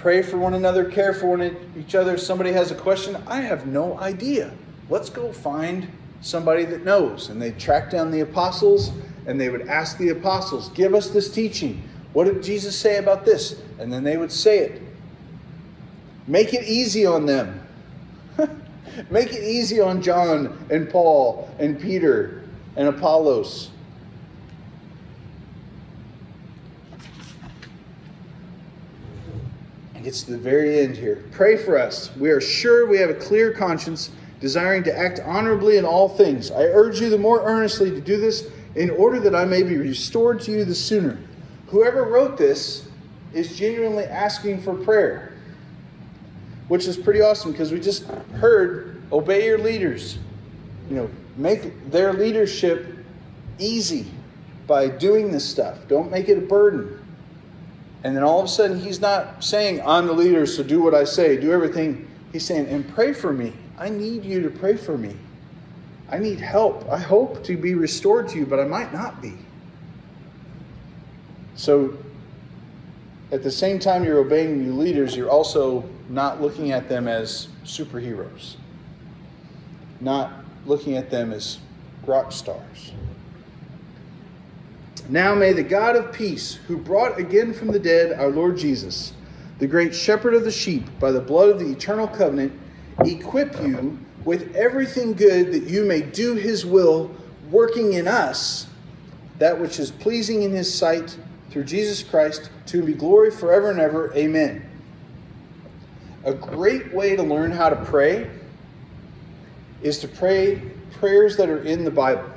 pray 0.03 0.21
for 0.21 0.37
one 0.37 0.53
another, 0.53 0.83
care 0.83 1.13
for 1.13 1.27
one 1.27 1.55
each 1.79 1.95
other. 1.95 2.15
If 2.15 2.19
Somebody 2.19 2.51
has 2.51 2.71
a 2.71 2.75
question, 2.75 3.15
I 3.25 3.39
have 3.39 3.65
no 3.65 3.97
idea. 3.99 4.51
Let's 4.89 5.09
go 5.09 5.31
find 5.31 5.87
somebody 6.19 6.65
that 6.65 6.83
knows. 6.83 7.29
And 7.29 7.41
they 7.41 7.51
track 7.51 7.89
down 7.89 8.11
the 8.11 8.19
apostles 8.19 8.91
and 9.25 9.39
they 9.39 9.47
would 9.47 9.69
ask 9.69 9.97
the 9.97 10.09
apostles, 10.09 10.67
"Give 10.75 10.93
us 10.93 11.09
this 11.09 11.31
teaching. 11.31 11.83
What 12.11 12.25
did 12.25 12.43
Jesus 12.43 12.75
say 12.75 12.97
about 12.97 13.23
this?" 13.23 13.55
And 13.79 13.93
then 13.93 14.03
they 14.03 14.17
would 14.17 14.33
say 14.33 14.59
it. 14.59 14.81
Make 16.27 16.53
it 16.53 16.67
easy 16.67 17.05
on 17.05 17.25
them. 17.25 17.61
Make 19.09 19.31
it 19.31 19.41
easy 19.41 19.79
on 19.79 20.01
John 20.01 20.65
and 20.69 20.89
Paul 20.89 21.49
and 21.59 21.79
Peter 21.79 22.41
and 22.75 22.89
Apollos. 22.89 23.69
Gets 30.03 30.23
to 30.23 30.31
the 30.31 30.37
very 30.37 30.79
end 30.79 30.97
here. 30.97 31.23
Pray 31.31 31.57
for 31.57 31.77
us. 31.77 32.15
We 32.17 32.29
are 32.29 32.41
sure 32.41 32.87
we 32.87 32.97
have 32.97 33.09
a 33.09 33.15
clear 33.15 33.51
conscience, 33.51 34.11
desiring 34.39 34.83
to 34.83 34.97
act 34.97 35.19
honorably 35.21 35.77
in 35.77 35.85
all 35.85 36.09
things. 36.09 36.51
I 36.51 36.63
urge 36.63 36.99
you 36.99 37.09
the 37.09 37.17
more 37.17 37.43
earnestly 37.45 37.89
to 37.91 38.01
do 38.01 38.17
this 38.17 38.49
in 38.75 38.89
order 38.89 39.19
that 39.21 39.35
I 39.35 39.45
may 39.45 39.63
be 39.63 39.77
restored 39.77 40.41
to 40.41 40.51
you 40.51 40.65
the 40.65 40.75
sooner. 40.75 41.17
Whoever 41.67 42.03
wrote 42.03 42.37
this 42.37 42.87
is 43.33 43.57
genuinely 43.57 44.03
asking 44.03 44.61
for 44.61 44.73
prayer 44.73 45.33
which 46.67 46.87
is 46.87 46.97
pretty 46.97 47.21
awesome 47.21 47.51
because 47.51 47.71
we 47.71 47.79
just 47.79 48.05
heard 48.33 49.01
obey 49.11 49.45
your 49.45 49.57
leaders. 49.57 50.17
You 50.89 50.95
know, 50.95 51.09
make 51.37 51.91
their 51.91 52.13
leadership 52.13 52.97
easy 53.59 54.07
by 54.67 54.87
doing 54.87 55.31
this 55.31 55.47
stuff. 55.47 55.77
Don't 55.87 56.09
make 56.09 56.29
it 56.29 56.37
a 56.37 56.41
burden. 56.41 57.02
And 58.03 58.15
then 58.15 58.23
all 58.23 58.39
of 58.39 58.45
a 58.45 58.49
sudden, 58.49 58.79
he's 58.79 58.99
not 58.99 59.43
saying, 59.43 59.81
I'm 59.85 60.07
the 60.07 60.13
leader, 60.13 60.45
so 60.45 60.61
do 60.61 60.81
what 60.81 60.93
I 60.93 61.05
say, 61.05 61.37
do 61.37 61.51
everything. 61.51 62.09
He's 62.31 62.45
saying, 62.45 62.67
and 62.67 62.87
pray 62.93 63.13
for 63.13 63.31
me. 63.31 63.53
I 63.77 63.89
need 63.89 64.25
you 64.25 64.41
to 64.41 64.49
pray 64.49 64.75
for 64.75 64.97
me. 64.97 65.15
I 66.09 66.19
need 66.19 66.39
help. 66.39 66.87
I 66.91 66.99
hope 66.99 67.43
to 67.45 67.57
be 67.57 67.75
restored 67.75 68.27
to 68.29 68.37
you, 68.37 68.45
but 68.45 68.59
I 68.59 68.65
might 68.65 68.93
not 68.93 69.21
be. 69.21 69.33
So 71.55 71.97
at 73.31 73.41
the 73.41 73.51
same 73.51 73.79
time 73.79 74.03
you're 74.03 74.19
obeying 74.19 74.63
your 74.63 74.73
leaders, 74.73 75.15
you're 75.15 75.29
also 75.29 75.87
not 76.09 76.41
looking 76.41 76.71
at 76.71 76.89
them 76.89 77.07
as 77.07 77.47
superheroes, 77.63 78.57
not 80.01 80.43
looking 80.65 80.97
at 80.97 81.09
them 81.09 81.31
as 81.31 81.59
rock 82.05 82.31
stars. 82.31 82.91
Now 85.09 85.35
may 85.35 85.53
the 85.53 85.63
God 85.63 85.95
of 85.95 86.13
peace, 86.13 86.55
who 86.67 86.77
brought 86.77 87.19
again 87.19 87.53
from 87.53 87.69
the 87.69 87.79
dead 87.79 88.17
our 88.17 88.29
Lord 88.29 88.57
Jesus, 88.57 89.13
the 89.59 89.67
great 89.67 89.93
shepherd 89.93 90.33
of 90.33 90.43
the 90.43 90.51
sheep, 90.51 90.85
by 90.99 91.11
the 91.11 91.21
blood 91.21 91.49
of 91.49 91.59
the 91.59 91.69
eternal 91.69 92.07
covenant, 92.07 92.53
equip 93.05 93.61
you 93.61 93.99
with 94.23 94.55
everything 94.55 95.13
good 95.13 95.51
that 95.51 95.63
you 95.63 95.83
may 95.83 96.01
do 96.01 96.35
his 96.35 96.65
will, 96.65 97.11
working 97.51 97.93
in 97.93 98.07
us 98.07 98.67
that 99.39 99.59
which 99.59 99.79
is 99.79 99.91
pleasing 99.91 100.43
in 100.43 100.51
his 100.51 100.73
sight 100.73 101.17
through 101.49 101.65
Jesus 101.65 102.01
Christ, 102.01 102.49
to 102.67 102.81
be 102.83 102.93
glory 102.93 103.29
forever 103.29 103.69
and 103.69 103.79
ever. 103.79 104.13
Amen. 104.15 104.67
A 106.23 106.33
great 106.33 106.93
way 106.93 107.15
to 107.15 107.23
learn 107.23 107.51
how 107.51 107.69
to 107.69 107.75
pray 107.75 108.29
is 109.81 109.99
to 109.99 110.07
pray 110.07 110.61
prayers 110.93 111.35
that 111.37 111.49
are 111.49 111.61
in 111.61 111.83
the 111.83 111.91
Bible. 111.91 112.29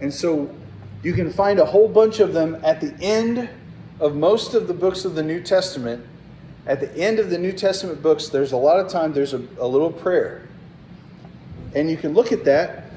And 0.00 0.14
so 0.14 0.54
you 1.04 1.12
can 1.12 1.32
find 1.32 1.60
a 1.60 1.64
whole 1.64 1.88
bunch 1.88 2.18
of 2.18 2.32
them 2.32 2.60
at 2.64 2.80
the 2.80 2.92
end 3.00 3.48
of 4.00 4.16
most 4.16 4.54
of 4.54 4.66
the 4.66 4.74
books 4.74 5.04
of 5.04 5.14
the 5.14 5.22
New 5.22 5.40
Testament. 5.40 6.04
At 6.66 6.80
the 6.80 6.92
end 6.96 7.20
of 7.20 7.30
the 7.30 7.38
New 7.38 7.52
Testament 7.52 8.02
books, 8.02 8.28
there's 8.28 8.50
a 8.50 8.56
lot 8.56 8.80
of 8.80 8.90
time 8.90 9.12
there's 9.12 9.34
a, 9.34 9.42
a 9.58 9.68
little 9.68 9.92
prayer. 9.92 10.48
And 11.76 11.88
you 11.88 11.96
can 11.96 12.14
look 12.14 12.32
at 12.32 12.44
that 12.46 12.90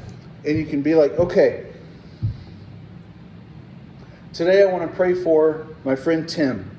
and 0.44 0.58
you 0.58 0.66
can 0.66 0.82
be 0.82 0.96
like, 0.96 1.12
okay, 1.20 1.68
Today 4.38 4.62
I 4.62 4.66
want 4.72 4.88
to 4.88 4.96
pray 4.96 5.16
for 5.16 5.66
my 5.84 5.96
friend 5.96 6.30
Tim. 6.30 6.70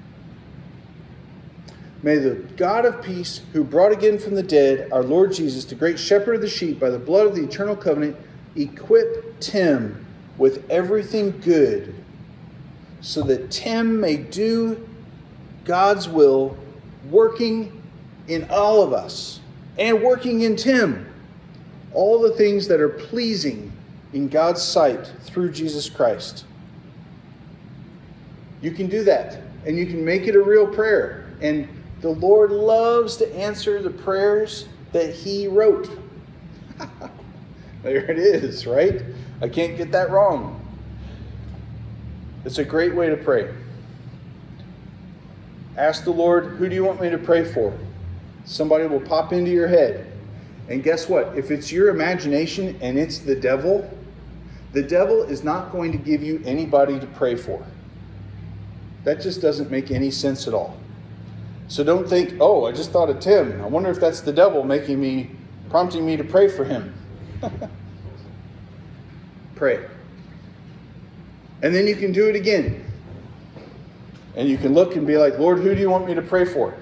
May 2.05 2.19
the 2.19 2.37
God 2.57 2.85
of 2.85 3.03
peace, 3.03 3.41
who 3.53 3.65
brought 3.65 3.91
again 3.91 4.21
from 4.21 4.37
the 4.37 4.45
dead 4.45 4.89
our 4.93 5.03
Lord 5.03 5.33
Jesus, 5.33 5.65
the 5.65 5.75
great 5.75 5.99
shepherd 5.99 6.37
of 6.37 6.41
the 6.41 6.49
sheep, 6.49 6.79
by 6.79 6.89
the 6.89 7.01
blood 7.01 7.27
of 7.27 7.35
the 7.35 7.43
eternal 7.43 7.75
covenant, 7.75 8.17
equip 8.55 9.41
Tim 9.41 10.07
with 10.39 10.69
everything 10.71 11.39
good, 11.41 11.95
so 13.01 13.23
that 13.23 13.51
Tim 13.51 14.01
may 14.01 14.17
do 14.17 14.89
God's 15.65 16.09
will, 16.09 16.57
working 17.11 17.83
in 18.29 18.47
all 18.51 18.83
of 18.83 18.93
us 18.93 19.41
and 19.79 20.03
working 20.03 20.43
in 20.43 20.57
Tim. 20.57 21.07
All 21.93 22.21
the 22.21 22.33
things 22.33 22.69
that 22.69 22.81
are 22.81 22.89
pleasing 22.89 23.73
in 24.13 24.29
God's 24.29 24.63
sight 24.63 25.13
through 25.23 25.53
Jesus 25.53 25.89
Christ. 25.89 26.45
You 28.61 28.73
can 28.73 28.89
do 28.89 29.05
that, 29.05 29.41
and 29.67 29.77
you 29.77 29.87
can 29.87 30.05
make 30.05 30.27
it 30.27 30.35
a 30.35 30.43
real 30.43 30.67
prayer. 30.67 31.33
And 31.41 31.69
the 32.01 32.11
Lord 32.11 32.51
loves 32.51 33.17
to 33.19 33.35
answer 33.35 33.81
the 33.81 33.91
prayers 33.91 34.69
that 34.93 35.15
He 35.15 35.49
wrote. 35.49 35.89
there 37.83 38.11
it 38.11 38.19
is, 38.19 38.67
right? 38.67 39.03
I 39.41 39.49
can't 39.49 39.77
get 39.77 39.93
that 39.93 40.11
wrong. 40.11 40.61
It's 42.45 42.59
a 42.59 42.65
great 42.65 42.95
way 42.95 43.09
to 43.09 43.17
pray. 43.17 43.55
Ask 45.77 46.05
the 46.05 46.11
Lord, 46.11 46.57
who 46.57 46.69
do 46.69 46.75
you 46.75 46.85
want 46.85 47.01
me 47.01 47.09
to 47.11 47.19
pray 47.19 47.45
for? 47.45 47.77
Somebody 48.45 48.87
will 48.87 49.01
pop 49.01 49.33
into 49.33 49.51
your 49.51 49.69
head. 49.69 50.11
And 50.69 50.83
guess 50.83 51.09
what? 51.09 51.39
If 51.39 51.51
it's 51.51 51.71
your 51.71 51.89
imagination 51.89 52.77
and 52.81 52.99
it's 52.99 53.19
the 53.19 53.37
devil, 53.37 53.89
the 54.73 54.83
devil 54.83 55.23
is 55.23 55.45
not 55.45 55.73
going 55.73 55.93
to 55.93 55.99
give 55.99 56.23
you 56.23 56.43
anybody 56.45 56.99
to 56.99 57.07
pray 57.07 57.37
for. 57.37 57.65
That 59.05 59.21
just 59.21 59.41
doesn't 59.41 59.71
make 59.71 59.91
any 59.91 60.11
sense 60.11 60.49
at 60.49 60.55
all. 60.55 60.77
So 61.69 61.85
don't 61.85 62.09
think, 62.09 62.35
oh, 62.41 62.65
I 62.67 62.73
just 62.73 62.91
thought 62.91 63.09
of 63.09 63.21
Tim. 63.21 63.61
I 63.63 63.67
wonder 63.67 63.91
if 63.91 64.01
that's 64.01 64.21
the 64.21 64.33
devil 64.33 64.65
making 64.65 65.01
me, 65.01 65.31
prompting 65.71 66.05
me 66.05 66.17
to 66.17 66.25
pray 66.25 66.49
for 66.49 66.65
him. 66.65 66.93
pray. 69.59 69.85
And 71.63 71.75
then 71.75 71.87
you 71.87 71.97
can 71.97 72.13
do 72.13 72.29
it 72.29 72.37
again. 72.37 72.85
And 74.37 74.49
you 74.49 74.57
can 74.57 74.73
look 74.73 74.95
and 74.95 75.07
be 75.07 75.17
like, 75.17 75.39
Lord, 75.39 75.59
who 75.59 75.75
do 75.75 75.81
you 75.81 75.91
want 75.91 76.07
me 76.07 76.15
to 76.15 76.23
pray 76.23 76.45
for? 76.45 76.75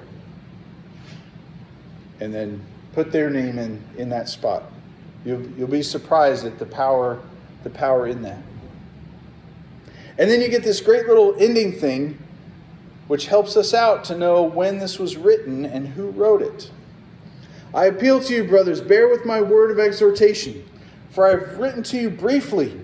And 2.21 2.35
then 2.35 2.63
put 2.93 3.11
their 3.11 3.31
name 3.31 3.59
in, 3.59 3.83
in 3.97 4.09
that 4.11 4.29
spot. 4.29 4.65
You'll, 5.25 5.43
you'll 5.59 5.69
be 5.69 5.83
surprised 5.83 6.45
at 6.45 6.59
the 6.59 6.67
power, 6.67 7.21
the 7.65 7.71
power 7.71 8.07
in 8.07 8.23
that. 8.23 8.43
And 10.19 10.31
then 10.31 10.41
you 10.41 10.49
get 10.49 10.63
this 10.63 10.81
great 10.81 11.07
little 11.07 11.35
ending 11.39 11.73
thing, 11.73 12.19
which 13.07 13.27
helps 13.27 13.57
us 13.57 13.75
out 13.75 14.05
to 14.05 14.17
know 14.17 14.43
when 14.43 14.79
this 14.79 14.99
was 14.99 15.17
written 15.17 15.65
and 15.65 15.89
who 15.89 16.11
wrote 16.11 16.43
it. 16.43 16.71
I 17.75 17.87
appeal 17.87 18.21
to 18.21 18.35
you, 18.35 18.45
brothers, 18.45 18.81
bear 18.81 19.09
with 19.09 19.27
my 19.27 19.43
word 19.43 19.71
of 19.71 19.79
exhortation, 19.79 20.65
for 21.17 21.27
I 21.27 21.31
have 21.31 21.57
written 21.57 21.83
to 21.85 21.99
you 21.99 22.11
briefly. 22.11 22.79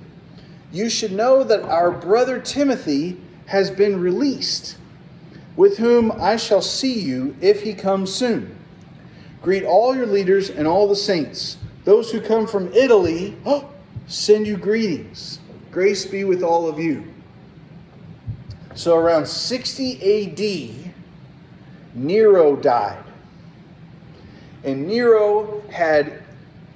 You 0.73 0.89
should 0.89 1.13
know 1.13 1.45
that 1.45 1.65
our 1.65 1.91
brother 1.91 2.41
Timothy 2.41 3.21
has 3.45 3.71
been 3.71 4.01
released, 4.01 4.79
with 5.55 5.77
whom 5.77 6.11
I 6.13 6.37
shall 6.37 6.63
see 6.63 6.99
you 6.99 7.37
if 7.43 7.61
he 7.61 7.75
comes 7.75 8.11
soon. 8.11 8.57
Greet 9.43 9.65
all 9.65 9.95
your 9.95 10.07
leaders 10.07 10.49
and 10.49 10.67
all 10.67 10.89
the 10.89 10.97
saints. 10.97 11.59
Those 11.85 12.11
who 12.11 12.23
come 12.23 12.47
from 12.47 12.73
Italy 12.73 13.37
oh, 13.45 13.69
send 14.07 14.47
you 14.47 14.57
greetings. 14.57 15.39
Grace 15.71 16.07
be 16.07 16.25
with 16.25 16.43
all 16.43 16.67
of 16.67 16.79
you. 16.79 17.05
So 18.75 18.97
around 18.97 19.29
60 19.29 20.87
AD, 20.87 20.95
Nero 21.95 22.57
died. 22.57 23.05
And 24.65 24.87
Nero 24.87 25.61
had 25.69 26.22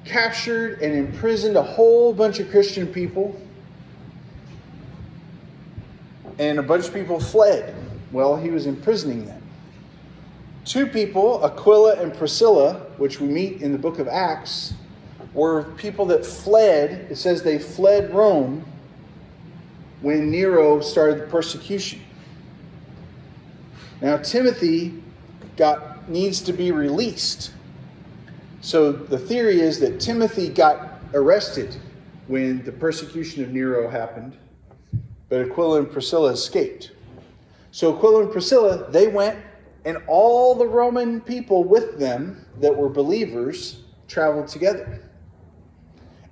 captured 0.07 0.81
and 0.81 0.95
imprisoned 0.95 1.57
a 1.57 1.62
whole 1.62 2.14
bunch 2.14 2.38
of 2.40 2.51
Christian 2.51 2.87
people. 2.87 3.40
And 6.38 6.59
a 6.59 6.62
bunch 6.62 6.87
of 6.88 6.95
people 6.95 7.19
fled 7.19 7.75
while 8.11 8.37
he 8.37 8.51
was 8.51 8.66
imprisoning 8.66 9.27
them. 9.27 9.42
Two 10.64 10.87
people, 10.87 11.45
Aquila 11.45 11.95
and 11.95 12.12
Priscilla, 12.12 12.87
which 12.99 13.21
we 13.21 13.29
meet 13.29 13.62
in 13.62 13.73
the 13.73 13.79
book 13.79 13.99
of 13.99 14.09
Acts, 14.09 14.75
were 15.33 15.64
people 15.77 16.07
that 16.07 16.27
fled. 16.27 17.07
It 17.11 17.16
says 17.16 17.42
they 17.42 17.59
fled 17.59 18.12
Rome 18.12 18.64
when 20.01 20.31
Nero 20.31 20.81
started 20.81 21.21
the 21.21 21.27
persecution. 21.27 22.01
Now 24.01 24.19
Timothy 24.19 25.03
got 25.57 26.09
needs 26.09 26.40
to 26.42 26.53
be 26.53 26.73
released. 26.73 27.53
So 28.66 28.90
the 28.90 29.16
theory 29.16 29.61
is 29.61 29.79
that 29.79 30.00
Timothy 30.00 30.48
got 30.48 30.98
arrested 31.14 31.76
when 32.26 32.64
the 32.64 32.72
persecution 32.72 33.44
of 33.44 33.52
Nero 33.52 33.88
happened, 33.88 34.37
but 35.29 35.40
Aquila 35.40 35.79
and 35.79 35.92
Priscilla 35.92 36.33
escaped. 36.33 36.90
So 37.70 37.96
Aquila 37.96 38.24
and 38.24 38.33
Priscilla, 38.33 38.90
they 38.90 39.07
went 39.07 39.38
and 39.85 39.98
all 40.09 40.57
the 40.57 40.66
Roman 40.66 41.20
people 41.20 41.62
with 41.62 42.00
them 42.00 42.44
that 42.59 42.76
were 42.76 42.88
believers 42.88 43.85
traveled 44.09 44.48
together. 44.48 45.00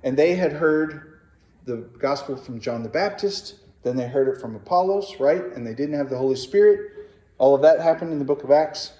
And 0.03 0.17
they 0.17 0.35
had 0.35 0.51
heard 0.51 1.21
the 1.63 1.87
gospel 1.99 2.35
from 2.35 2.59
John 2.59 2.83
the 2.83 2.89
Baptist, 2.89 3.59
then 3.83 3.95
they 3.95 4.09
heard 4.09 4.27
it 4.27 4.41
from 4.41 4.57
Apollos, 4.57 5.21
right? 5.21 5.45
And 5.55 5.65
they 5.65 5.73
didn't 5.73 5.95
have 5.95 6.09
the 6.09 6.17
Holy 6.17 6.35
Spirit. 6.35 6.91
All 7.37 7.55
of 7.55 7.61
that 7.61 7.79
happened 7.79 8.11
in 8.11 8.19
the 8.19 8.25
book 8.25 8.43
of 8.43 8.51
Acts. 8.51 8.91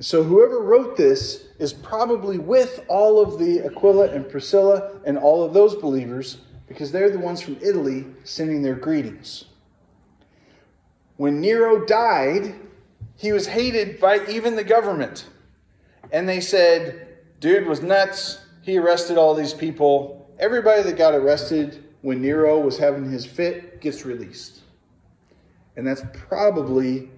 So 0.00 0.22
whoever 0.22 0.60
wrote 0.60 0.96
this 0.96 1.44
is 1.58 1.74
probably 1.74 2.38
with 2.38 2.82
all 2.88 3.20
of 3.20 3.38
the 3.38 3.60
Aquila 3.66 4.08
and 4.08 4.28
Priscilla 4.28 4.98
and 5.04 5.18
all 5.18 5.44
of 5.44 5.52
those 5.52 5.74
believers 5.74 6.38
because 6.66 6.90
they're 6.90 7.10
the 7.10 7.18
ones 7.18 7.42
from 7.42 7.58
Italy 7.60 8.06
sending 8.24 8.62
their 8.62 8.76
greetings. 8.76 9.44
When 11.18 11.38
Nero 11.42 11.84
died, 11.84 12.54
he 13.16 13.32
was 13.32 13.48
hated 13.48 14.00
by 14.00 14.24
even 14.26 14.56
the 14.56 14.64
government. 14.64 15.28
And 16.10 16.26
they 16.26 16.40
said, 16.40 17.18
dude 17.38 17.66
was 17.66 17.82
nuts. 17.82 18.40
He 18.62 18.78
arrested 18.78 19.18
all 19.18 19.34
these 19.34 19.52
people. 19.52 20.30
Everybody 20.38 20.82
that 20.82 20.96
got 20.96 21.12
arrested 21.12 21.84
when 22.00 22.22
Nero 22.22 22.58
was 22.58 22.78
having 22.78 23.10
his 23.10 23.26
fit 23.26 23.82
gets 23.82 24.06
released. 24.06 24.60
And 25.76 25.86
that's 25.86 26.02
probably 26.14 27.10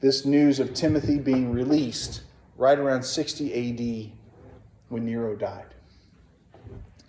this 0.00 0.26
news 0.26 0.60
of 0.60 0.74
Timothy 0.74 1.18
being 1.18 1.50
released 1.50 2.24
right 2.56 2.78
around 2.78 3.02
60 3.02 3.52
AD 3.52 4.12
when 4.88 5.04
Nero 5.04 5.34
died. 5.36 5.74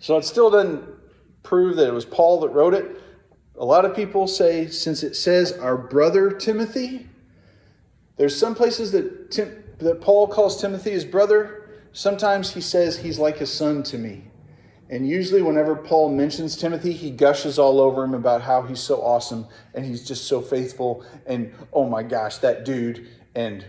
So 0.00 0.16
it 0.16 0.24
still 0.24 0.50
doesn't 0.50 0.84
prove 1.42 1.76
that 1.76 1.88
it 1.88 1.94
was 1.94 2.04
Paul 2.04 2.40
that 2.40 2.50
wrote 2.50 2.74
it. 2.74 3.00
A 3.56 3.64
lot 3.64 3.84
of 3.84 3.96
people 3.96 4.26
say, 4.28 4.68
since 4.68 5.02
it 5.02 5.16
says 5.16 5.52
our 5.52 5.76
brother 5.76 6.30
Timothy, 6.30 7.08
there's 8.16 8.38
some 8.38 8.54
places 8.54 8.92
that, 8.92 9.30
Tim, 9.30 9.64
that 9.78 10.00
Paul 10.00 10.28
calls 10.28 10.60
Timothy 10.60 10.90
his 10.90 11.04
brother. 11.04 11.70
Sometimes 11.92 12.52
he 12.52 12.60
says 12.60 12.98
he's 12.98 13.18
like 13.18 13.40
a 13.40 13.46
son 13.46 13.82
to 13.84 13.98
me. 13.98 14.24
And 14.90 15.06
usually, 15.06 15.42
whenever 15.42 15.76
Paul 15.76 16.10
mentions 16.10 16.56
Timothy, 16.56 16.92
he 16.92 17.10
gushes 17.10 17.58
all 17.58 17.78
over 17.78 18.04
him 18.04 18.14
about 18.14 18.40
how 18.40 18.62
he's 18.62 18.80
so 18.80 19.02
awesome 19.02 19.46
and 19.74 19.84
he's 19.84 20.06
just 20.06 20.26
so 20.26 20.40
faithful. 20.40 21.04
And 21.26 21.52
oh 21.72 21.86
my 21.88 22.02
gosh, 22.02 22.38
that 22.38 22.64
dude. 22.64 23.06
And 23.34 23.66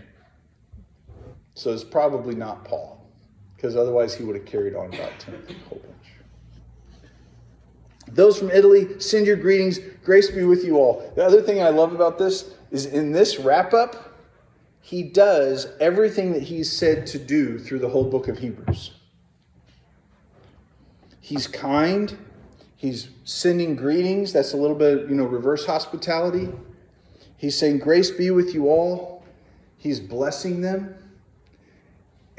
so 1.60 1.70
it's 1.74 1.84
probably 1.84 2.34
not 2.34 2.64
Paul, 2.64 3.06
because 3.54 3.76
otherwise 3.76 4.14
he 4.14 4.24
would 4.24 4.34
have 4.34 4.46
carried 4.46 4.74
on 4.74 4.94
about 4.94 5.12
Timothy 5.18 5.56
a 5.62 5.68
whole 5.68 5.78
bunch. 5.78 5.94
Those 8.14 8.38
from 8.38 8.50
Italy, 8.50 8.98
send 8.98 9.26
your 9.26 9.36
greetings. 9.36 9.78
Grace 10.02 10.30
be 10.30 10.44
with 10.44 10.64
you 10.64 10.78
all. 10.78 11.12
The 11.16 11.22
other 11.22 11.42
thing 11.42 11.62
I 11.62 11.68
love 11.68 11.92
about 11.92 12.16
this 12.16 12.54
is 12.70 12.86
in 12.86 13.12
this 13.12 13.38
wrap 13.38 13.74
up, 13.74 14.16
he 14.80 15.02
does 15.02 15.66
everything 15.80 16.32
that 16.32 16.44
he's 16.44 16.74
said 16.74 17.06
to 17.08 17.18
do 17.18 17.58
through 17.58 17.80
the 17.80 17.90
whole 17.90 18.04
book 18.04 18.26
of 18.26 18.38
Hebrews. 18.38 18.92
He's 21.20 21.46
kind. 21.46 22.16
He's 22.74 23.10
sending 23.24 23.76
greetings. 23.76 24.32
That's 24.32 24.54
a 24.54 24.56
little 24.56 24.76
bit, 24.76 25.10
you 25.10 25.14
know, 25.14 25.26
reverse 25.26 25.66
hospitality. 25.66 26.48
He's 27.36 27.58
saying, 27.58 27.80
Grace 27.80 28.10
be 28.10 28.30
with 28.30 28.54
you 28.54 28.70
all. 28.70 29.26
He's 29.76 30.00
blessing 30.00 30.62
them. 30.62 30.94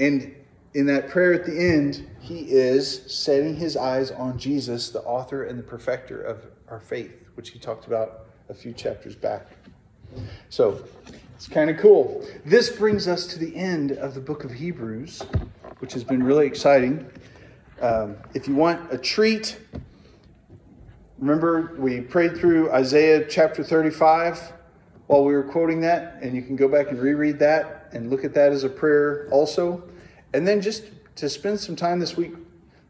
And 0.02 0.34
in 0.74 0.88
that 0.88 1.10
prayer 1.10 1.32
at 1.32 1.46
the 1.46 1.56
end, 1.56 2.10
he 2.20 2.40
is 2.40 3.04
setting 3.14 3.56
his 3.56 3.78
eyes 3.78 4.10
on 4.10 4.40
Jesus, 4.40 4.90
the 4.90 5.02
author 5.02 5.44
and 5.44 5.60
the 5.60 5.64
perfecter 5.64 6.20
of 6.20 6.44
our 6.70 6.80
faith, 6.80 7.14
which 7.36 7.52
he 7.52 7.60
talked 7.60 7.86
about 7.86 8.26
a 8.50 8.54
few 8.54 8.74
chapters 8.74 9.16
back. 9.16 9.48
So 10.50 10.84
it's 11.36 11.48
kind 11.48 11.70
of 11.70 11.78
cool. 11.78 12.28
This 12.44 12.70
brings 12.70 13.08
us 13.08 13.28
to 13.28 13.40
the 13.40 13.56
end 13.56 13.92
of 13.92 14.16
the 14.16 14.22
book 14.22 14.44
of 14.44 14.52
Hebrews, 14.52 15.22
which 15.80 15.94
has 15.94 16.04
been 16.04 16.24
really 16.24 16.48
exciting. 16.48 17.06
Um, 17.80 18.18
if 18.34 18.48
you 18.48 18.56
want 18.56 18.92
a 18.92 18.98
treat, 18.98 19.60
remember 21.20 21.76
we 21.78 22.02
prayed 22.02 22.38
through 22.38 22.72
Isaiah 22.72 23.28
chapter 23.30 23.64
35 23.64 24.52
while 25.06 25.24
we 25.24 25.34
were 25.34 25.44
quoting 25.44 25.82
that, 25.82 26.18
and 26.24 26.36
you 26.36 26.42
can 26.42 26.56
go 26.56 26.68
back 26.68 26.90
and 26.90 27.00
reread 27.00 27.38
that 27.40 27.90
and 27.92 28.10
look 28.10 28.24
at 28.24 28.34
that 28.34 28.52
as 28.52 28.64
a 28.64 28.70
prayer 28.70 29.28
also. 29.32 29.84
And 30.34 30.48
then 30.48 30.62
just 30.62 30.84
to 31.18 31.30
spend 31.30 31.60
some 31.60 31.76
time 31.76 32.00
this 32.00 32.16
week 32.16 32.34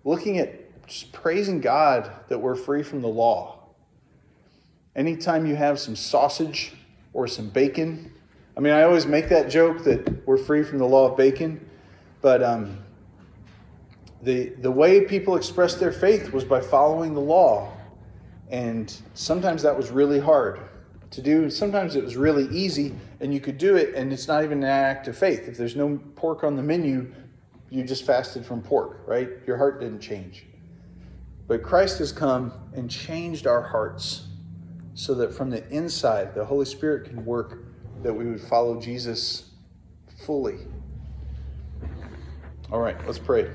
looking 0.04 0.38
at 0.38 0.88
just 0.88 1.12
praising 1.12 1.62
God 1.62 2.12
that 2.27 2.39
we're 2.39 2.56
free 2.56 2.84
from 2.84 3.01
the 3.01 3.08
law. 3.08 3.60
Anytime 4.95 5.45
you 5.45 5.56
have 5.56 5.80
some 5.80 5.95
sausage 5.95 6.73
or 7.13 7.27
some 7.27 7.49
bacon, 7.49 8.13
I 8.58 8.60
mean, 8.60 8.73
I 8.73 8.84
always 8.84 9.06
make 9.06 9.30
that 9.30 9.49
joke 9.49 9.84
that 9.86 10.27
we're 10.27 10.38
free 10.38 10.63
from 10.63 10.80
the 10.80 10.86
law 10.86 11.10
of 11.10 11.17
bacon, 11.17 11.65
but 12.21 12.43
um, 12.43 12.77
the, 14.21 14.49
the 14.49 14.71
way 14.71 15.06
people 15.06 15.36
expressed 15.36 15.80
their 15.80 15.93
faith 15.93 16.34
was 16.34 16.43
by 16.43 16.60
following 16.60 17.13
the 17.13 17.21
law. 17.21 17.71
And 18.49 18.93
sometimes 19.13 19.63
that 19.63 19.75
was 19.75 19.91
really 19.91 20.19
hard 20.19 20.60
to 21.12 21.21
do. 21.21 21.49
Sometimes 21.49 21.95
it 21.95 22.04
was 22.04 22.17
really 22.17 22.54
easy, 22.56 22.93
and 23.21 23.34
you 23.34 23.39
could 23.39 23.58
do 23.58 23.77
it, 23.77 23.95
and 23.95 24.12
it's 24.12 24.27
not 24.27 24.43
even 24.43 24.58
an 24.60 24.69
act 24.69 25.08
of 25.08 25.17
faith. 25.17 25.47
If 25.47 25.58
there's 25.58 25.77
no 25.77 25.99
pork 26.15 26.43
on 26.43 26.58
the 26.58 26.63
menu, 26.63 27.13
you 27.71 27.84
just 27.84 28.05
fasted 28.05 28.45
from 28.45 28.62
pork, 28.62 29.01
right? 29.07 29.29
Your 29.47 29.57
heart 29.57 29.79
didn't 29.79 30.01
change. 30.01 30.45
But 31.47 31.63
Christ 31.63 31.99
has 31.99 32.12
come 32.12 32.53
and 32.73 32.91
changed 32.91 33.47
our 33.47 33.62
hearts 33.62 34.27
so 34.93 35.15
that 35.15 35.34
from 35.34 35.49
the 35.49 35.67
inside, 35.69 36.36
the 36.36 36.45
Holy 36.45 36.65
Spirit 36.65 37.05
can 37.05 37.25
work 37.25 37.63
that 38.03 38.13
we 38.13 38.25
would 38.25 38.41
follow 38.41 38.79
Jesus 38.79 39.49
fully. 40.25 40.60
All 42.71 42.79
right, 42.79 42.97
let's 43.05 43.19
pray. 43.19 43.49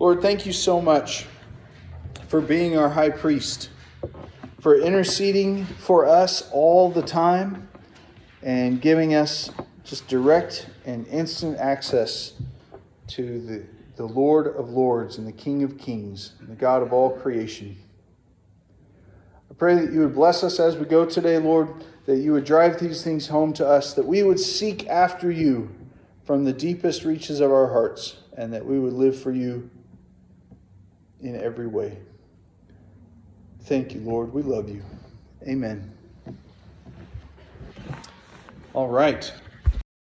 Lord, 0.00 0.20
thank 0.20 0.44
you 0.44 0.52
so 0.52 0.80
much 0.80 1.26
for 2.26 2.40
being 2.40 2.76
our 2.76 2.88
high 2.88 3.10
priest, 3.10 3.70
for 4.60 4.76
interceding 4.76 5.64
for 5.64 6.06
us 6.06 6.50
all 6.50 6.90
the 6.90 7.02
time, 7.02 7.68
and 8.42 8.80
giving 8.80 9.14
us 9.14 9.50
just 9.84 10.08
direct 10.08 10.66
and 10.84 11.06
instant 11.06 11.58
access 11.58 12.32
to 13.08 13.40
the, 13.40 13.64
the 13.96 14.06
Lord 14.06 14.48
of 14.56 14.70
Lords 14.70 15.18
and 15.18 15.26
the 15.26 15.32
King 15.32 15.62
of 15.62 15.78
Kings 15.78 16.32
and 16.40 16.48
the 16.48 16.54
God 16.54 16.82
of 16.82 16.92
all 16.92 17.10
creation. 17.10 17.76
I 19.50 19.54
pray 19.54 19.74
that 19.76 19.92
you 19.92 20.00
would 20.00 20.14
bless 20.14 20.42
us 20.42 20.58
as 20.58 20.76
we 20.76 20.84
go 20.84 21.04
today, 21.04 21.38
Lord, 21.38 21.68
that 22.06 22.18
you 22.18 22.32
would 22.32 22.44
drive 22.44 22.80
these 22.80 23.02
things 23.02 23.28
home 23.28 23.52
to 23.54 23.66
us, 23.66 23.94
that 23.94 24.06
we 24.06 24.22
would 24.22 24.40
seek 24.40 24.88
after 24.88 25.30
you 25.30 25.70
from 26.24 26.44
the 26.44 26.52
deepest 26.52 27.04
reaches 27.04 27.40
of 27.40 27.52
our 27.52 27.68
hearts, 27.68 28.16
and 28.36 28.52
that 28.52 28.64
we 28.64 28.78
would 28.78 28.94
live 28.94 29.18
for 29.18 29.30
you 29.30 29.70
in 31.20 31.40
every 31.40 31.66
way. 31.66 31.98
Thank 33.62 33.94
you, 33.94 34.00
Lord. 34.00 34.32
We 34.32 34.42
love 34.42 34.68
you. 34.68 34.82
Amen. 35.46 35.90
All 38.74 38.88
right. 38.88 39.32